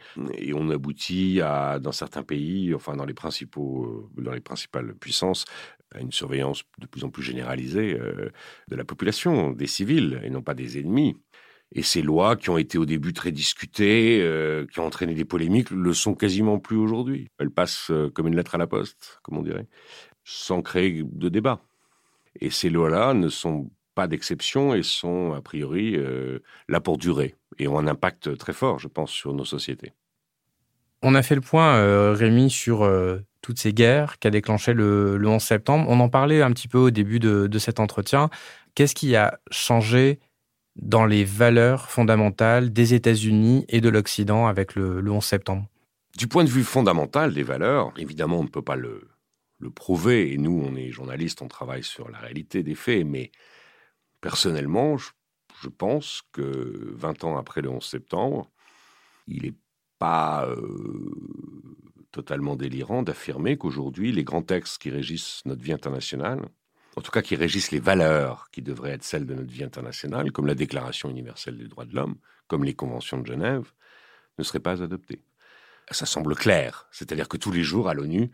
on 0.55 0.71
aboutit 0.71 1.41
à 1.43 1.79
dans 1.79 1.93
certains 1.93 2.23
pays, 2.23 2.75
enfin 2.75 2.95
dans 2.97 3.05
les 3.05 3.13
principaux, 3.13 4.09
dans 4.17 4.33
les 4.33 4.41
principales 4.41 4.95
puissances, 4.95 5.45
à 5.95 6.01
une 6.01 6.13
surveillance 6.13 6.63
de 6.79 6.87
plus 6.87 7.05
en 7.05 7.11
plus 7.11 7.23
généralisée 7.23 7.99
de 8.69 8.77
la 8.77 8.85
population, 8.85 9.51
des 9.51 9.67
civils 9.67 10.21
et 10.25 10.31
non 10.31 10.41
pas 10.43 10.55
des 10.55 10.79
ennemis. 10.79 11.17
Et 11.73 11.83
ces 11.83 12.01
lois 12.01 12.37
qui 12.37 12.51
ont 12.51 12.59
été 12.59 12.79
au 12.79 12.87
début 12.87 13.13
très 13.13 13.33
discutées, 13.33 14.21
euh, 14.23 14.67
qui 14.67 14.81
ont 14.81 14.87
entraîné 14.87 15.15
des 15.15 15.25
polémiques, 15.25 15.71
le 15.71 15.93
sont 15.93 16.15
quasiment 16.15 16.59
plus 16.59 16.77
aujourd'hui. 16.77 17.31
Elles 17.39 17.51
passent 17.51 17.91
euh, 17.91 18.09
comme 18.09 18.29
une 18.29 18.37
lettre 18.37 18.55
à 18.55 18.59
la 18.59 18.67
poste, 18.67 19.19
comme 19.23 19.37
on 19.37 19.43
dirait, 19.43 19.67
sans 20.25 20.63
créer 20.63 21.03
de 21.05 21.29
débat. 21.29 21.61
Et 22.41 22.51
ces 22.51 22.71
lois-là 22.71 23.15
ne 23.15 23.29
sont 23.29 23.71
pas 23.95 24.07
d'exception 24.07 24.75
et 24.75 24.83
sont 24.83 25.33
a 25.33 25.41
priori 25.41 25.97
euh, 25.97 26.39
là 26.69 26.81
pour 26.81 26.99
durer 26.99 27.35
et 27.59 27.67
ont 27.67 27.79
un 27.79 27.87
impact 27.87 28.37
très 28.37 28.53
fort, 28.53 28.79
je 28.79 28.89
pense, 28.89 29.11
sur 29.11 29.33
nos 29.33 29.45
sociétés. 29.45 29.93
On 31.03 31.15
a 31.15 31.23
fait 31.23 31.35
le 31.35 31.41
point, 31.41 32.13
Rémi, 32.15 32.51
sur 32.51 32.91
toutes 33.43 33.59
ces 33.59 33.73
guerres 33.73 34.19
qu'a 34.19 34.31
déclenché 34.31 34.73
le, 34.73 35.21
11 35.25 35.43
septembre. 35.43 35.87
On 35.89 36.01
en 36.01 36.09
parlait 36.09 36.43
un 36.43 36.51
petit 36.53 36.69
peu 36.69 36.79
au 36.79 36.91
début 36.91 37.21
de, 37.21 37.47
de 37.47 37.59
cet 37.59 37.81
entretien. 37.81 38.29
Qu'est-ce 38.75 38.95
qui 38.95 39.15
a 39.15 39.39
changé 39.51 40.19
dans 40.77 41.07
les 41.07 41.25
valeurs 41.25 41.91
fondamentales 41.91 42.73
des 42.73 42.95
États-Unis 42.95 43.65
et 43.69 43.81
de 43.81 43.89
l'Occident 43.89 44.47
avec 44.47 44.75
le, 44.75 45.11
11 45.11 45.25
septembre. 45.25 45.67
Du 46.17 46.29
point 46.29 46.45
de 46.45 46.51
vue 46.51 46.65
fondamental 46.65 47.33
des 47.35 47.43
valeurs, 47.43 47.93
évidemment, 47.97 48.41
on 48.41 48.45
ne 48.45 48.49
peut 48.49 48.63
pas 48.63 48.77
le, 48.77 49.09
prouver, 49.75 50.33
et 50.33 50.39
nous, 50.39 50.63
on 50.65 50.77
est 50.77 50.91
journalistes, 50.91 51.43
on 51.43 51.49
travaille 51.49 51.83
sur 51.83 52.11
la 52.11 52.19
réalité 52.19 52.63
des 52.63 52.75
faits, 52.75 53.07
mais 53.07 53.33
personnellement, 54.21 54.97
je, 54.97 55.11
pense 55.77 56.23
que 56.33 56.93
20 56.95 57.25
ans 57.25 57.37
après 57.37 57.63
le 57.63 57.71
11 57.71 57.85
septembre, 57.85 58.51
il 59.27 59.43
n'est 59.43 59.55
pas 59.99 60.47
euh, 60.47 61.11
totalement 62.13 62.55
délirant 62.55 63.03
d'affirmer 63.03 63.57
qu'aujourd'hui, 63.57 64.13
les 64.13 64.23
grands 64.23 64.43
textes 64.43 64.81
qui 64.81 64.91
régissent 64.91 65.41
notre 65.47 65.63
vie 65.63 65.73
internationale, 65.73 66.49
en 66.97 67.03
tout 67.03 67.11
cas 67.11 67.23
qui 67.23 67.37
régissent 67.37 67.71
les 67.71 67.81
valeurs 67.81 68.49
qui 68.51 68.63
devraient 68.63 68.93
être 68.93 69.05
celles 69.05 69.27
de 69.27 69.35
notre 69.35 69.53
vie 69.53 69.65
internationale, 69.65 70.33
comme 70.33 70.47
la 70.47 70.55
Déclaration 70.55 71.11
universelle 71.11 71.59
des 71.59 71.69
droits 71.69 71.85
de 71.85 71.95
l'homme, 71.95 72.17
comme 72.49 72.65
les 72.65 72.75
conventions 72.75 73.19
de 73.19 73.27
Genève, 73.27 73.71
ne 74.39 74.45
seraient 74.45 74.61
pas 74.61 74.83
adoptées. 74.83 75.23
Ça 75.91 76.07
semble 76.07 76.35
clair, 76.35 76.89
c'est-à-dire 76.91 77.29
que 77.29 77.37
tous 77.37 77.53
les 77.53 77.63
jours 77.63 77.89
à 77.89 77.95
l'ONU, 77.95 78.31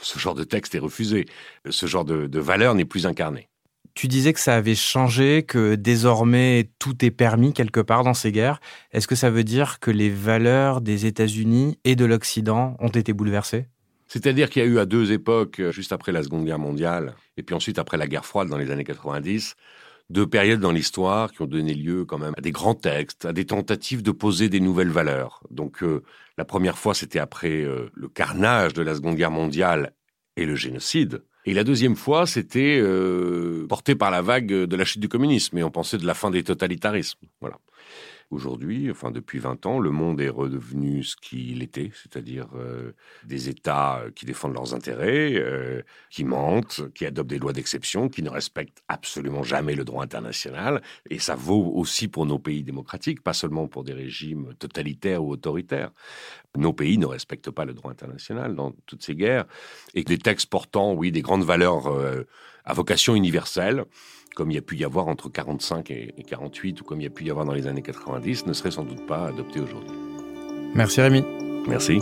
ce 0.00 0.18
genre 0.18 0.34
de 0.34 0.44
texte 0.44 0.74
est 0.74 0.78
refusé, 0.78 1.26
ce 1.68 1.86
genre 1.86 2.04
de, 2.04 2.26
de 2.26 2.38
valeur 2.38 2.74
n'est 2.74 2.84
plus 2.84 3.06
incarné. 3.06 3.48
Tu 3.94 4.06
disais 4.06 4.32
que 4.32 4.38
ça 4.38 4.54
avait 4.54 4.76
changé, 4.76 5.42
que 5.42 5.74
désormais 5.74 6.70
tout 6.78 7.04
est 7.04 7.10
permis 7.10 7.52
quelque 7.52 7.80
part 7.80 8.04
dans 8.04 8.14
ces 8.14 8.30
guerres. 8.30 8.60
Est-ce 8.92 9.08
que 9.08 9.16
ça 9.16 9.30
veut 9.30 9.42
dire 9.42 9.80
que 9.80 9.90
les 9.90 10.10
valeurs 10.10 10.80
des 10.80 11.06
États-Unis 11.06 11.80
et 11.82 11.96
de 11.96 12.04
l'Occident 12.04 12.76
ont 12.78 12.90
été 12.90 13.12
bouleversées? 13.12 13.66
C'est-à-dire 14.08 14.48
qu'il 14.48 14.62
y 14.62 14.64
a 14.64 14.68
eu 14.68 14.78
à 14.78 14.86
deux 14.86 15.12
époques, 15.12 15.60
euh, 15.60 15.70
juste 15.70 15.92
après 15.92 16.12
la 16.12 16.22
Seconde 16.22 16.44
Guerre 16.44 16.58
mondiale, 16.58 17.14
et 17.36 17.42
puis 17.42 17.54
ensuite 17.54 17.78
après 17.78 17.98
la 17.98 18.06
guerre 18.06 18.24
froide 18.24 18.48
dans 18.48 18.56
les 18.56 18.70
années 18.70 18.84
90, 18.84 19.54
deux 20.08 20.26
périodes 20.26 20.60
dans 20.60 20.72
l'histoire 20.72 21.30
qui 21.30 21.42
ont 21.42 21.46
donné 21.46 21.74
lieu 21.74 22.06
quand 22.06 22.16
même 22.16 22.32
à 22.36 22.40
des 22.40 22.50
grands 22.50 22.74
textes, 22.74 23.26
à 23.26 23.34
des 23.34 23.44
tentatives 23.44 24.02
de 24.02 24.10
poser 24.10 24.48
des 24.48 24.60
nouvelles 24.60 24.90
valeurs. 24.90 25.42
Donc 25.50 25.82
euh, 25.82 26.02
la 26.38 26.46
première 26.46 26.78
fois, 26.78 26.94
c'était 26.94 27.18
après 27.18 27.62
euh, 27.62 27.90
le 27.94 28.08
carnage 28.08 28.72
de 28.72 28.82
la 28.82 28.94
Seconde 28.94 29.16
Guerre 29.16 29.30
mondiale 29.30 29.92
et 30.36 30.46
le 30.46 30.56
génocide. 30.56 31.22
Et 31.44 31.52
la 31.52 31.64
deuxième 31.64 31.96
fois, 31.96 32.26
c'était 32.26 32.82
porté 33.70 33.94
par 33.94 34.10
la 34.10 34.20
vague 34.20 34.48
de 34.48 34.76
la 34.76 34.84
chute 34.84 35.00
du 35.00 35.08
communisme, 35.08 35.56
et 35.56 35.64
on 35.64 35.70
pensait 35.70 35.96
de 35.96 36.04
la 36.04 36.12
fin 36.12 36.30
des 36.30 36.42
totalitarismes. 36.42 37.26
Voilà. 37.40 37.58
Aujourd'hui, 38.30 38.90
enfin 38.90 39.10
depuis 39.10 39.38
20 39.38 39.64
ans, 39.64 39.78
le 39.78 39.90
monde 39.90 40.20
est 40.20 40.28
redevenu 40.28 41.02
ce 41.02 41.16
qu'il 41.16 41.62
était, 41.62 41.90
c'est-à-dire 41.94 42.46
euh, 42.56 42.92
des 43.24 43.48
États 43.48 44.02
qui 44.14 44.26
défendent 44.26 44.52
leurs 44.52 44.74
intérêts, 44.74 45.32
euh, 45.36 45.80
qui 46.10 46.24
mentent, 46.24 46.82
qui 46.94 47.06
adoptent 47.06 47.30
des 47.30 47.38
lois 47.38 47.54
d'exception, 47.54 48.10
qui 48.10 48.22
ne 48.22 48.28
respectent 48.28 48.82
absolument 48.88 49.44
jamais 49.44 49.74
le 49.74 49.86
droit 49.86 50.04
international. 50.04 50.82
Et 51.08 51.18
ça 51.18 51.36
vaut 51.36 51.72
aussi 51.74 52.06
pour 52.06 52.26
nos 52.26 52.38
pays 52.38 52.62
démocratiques, 52.62 53.22
pas 53.22 53.32
seulement 53.32 53.66
pour 53.66 53.82
des 53.82 53.94
régimes 53.94 54.52
totalitaires 54.58 55.24
ou 55.24 55.32
autoritaires. 55.32 55.90
Nos 56.54 56.74
pays 56.74 56.98
ne 56.98 57.06
respectent 57.06 57.50
pas 57.50 57.64
le 57.64 57.72
droit 57.72 57.90
international 57.92 58.54
dans 58.54 58.72
toutes 58.84 59.02
ces 59.02 59.14
guerres. 59.14 59.46
Et 59.94 60.04
des 60.04 60.18
textes 60.18 60.50
portant, 60.50 60.92
oui, 60.92 61.10
des 61.12 61.22
grandes 61.22 61.44
valeurs 61.44 61.86
euh, 61.86 62.24
à 62.66 62.74
vocation 62.74 63.14
universelle, 63.14 63.86
comme 64.38 64.52
il 64.52 64.54
y 64.54 64.58
a 64.58 64.62
pu 64.62 64.76
y 64.76 64.84
avoir 64.84 65.08
entre 65.08 65.28
45 65.28 65.90
et 65.90 66.14
48, 66.24 66.80
ou 66.80 66.84
comme 66.84 67.00
il 67.00 67.04
y 67.04 67.06
a 67.08 67.10
pu 67.10 67.24
y 67.24 67.30
avoir 67.30 67.44
dans 67.44 67.54
les 67.54 67.66
années 67.66 67.82
90, 67.82 68.46
ne 68.46 68.52
serait 68.52 68.70
sans 68.70 68.84
doute 68.84 69.04
pas 69.04 69.26
adopté 69.26 69.58
aujourd'hui. 69.58 69.90
Merci 70.76 71.00
Rémi. 71.00 71.24
Merci. 71.66 71.98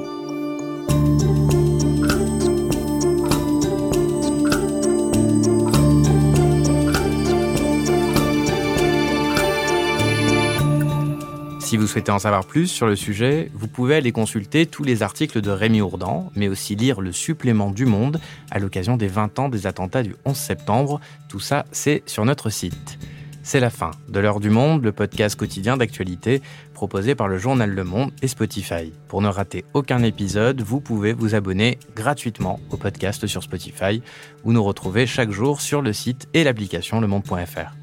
Si 11.76 11.80
vous 11.80 11.86
souhaitez 11.86 12.10
en 12.10 12.18
savoir 12.18 12.46
plus 12.46 12.68
sur 12.68 12.86
le 12.86 12.96
sujet, 12.96 13.50
vous 13.52 13.68
pouvez 13.68 13.96
aller 13.96 14.10
consulter 14.10 14.64
tous 14.64 14.82
les 14.82 15.02
articles 15.02 15.42
de 15.42 15.50
Rémi 15.50 15.82
Ourdan, 15.82 16.32
mais 16.34 16.48
aussi 16.48 16.74
lire 16.74 17.02
le 17.02 17.12
supplément 17.12 17.70
du 17.70 17.84
Monde 17.84 18.18
à 18.50 18.58
l'occasion 18.58 18.96
des 18.96 19.08
20 19.08 19.38
ans 19.40 19.48
des 19.50 19.66
attentats 19.66 20.02
du 20.02 20.16
11 20.24 20.34
septembre. 20.34 21.02
Tout 21.28 21.38
ça, 21.38 21.66
c'est 21.72 22.02
sur 22.06 22.24
notre 22.24 22.48
site. 22.48 22.98
C'est 23.42 23.60
la 23.60 23.68
fin 23.68 23.90
de 24.08 24.18
l'heure 24.18 24.40
du 24.40 24.48
monde, 24.48 24.84
le 24.84 24.92
podcast 24.92 25.38
quotidien 25.38 25.76
d'actualité 25.76 26.40
proposé 26.72 27.14
par 27.14 27.28
le 27.28 27.36
journal 27.36 27.68
Le 27.68 27.84
Monde 27.84 28.10
et 28.22 28.28
Spotify. 28.28 28.90
Pour 29.06 29.20
ne 29.20 29.28
rater 29.28 29.66
aucun 29.74 30.02
épisode, 30.02 30.62
vous 30.62 30.80
pouvez 30.80 31.12
vous 31.12 31.34
abonner 31.34 31.78
gratuitement 31.94 32.58
au 32.70 32.78
podcast 32.78 33.26
sur 33.26 33.42
Spotify 33.42 34.00
ou 34.44 34.54
nous 34.54 34.64
retrouver 34.64 35.06
chaque 35.06 35.30
jour 35.30 35.60
sur 35.60 35.82
le 35.82 35.92
site 35.92 36.26
et 36.32 36.42
l'application 36.42 37.02
lemonde.fr. 37.02 37.74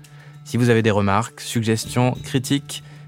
Si 0.46 0.58
vous 0.58 0.70
avez 0.70 0.82
des 0.82 0.90
remarques, 0.90 1.42
suggestions, 1.42 2.16
critiques, 2.24 2.84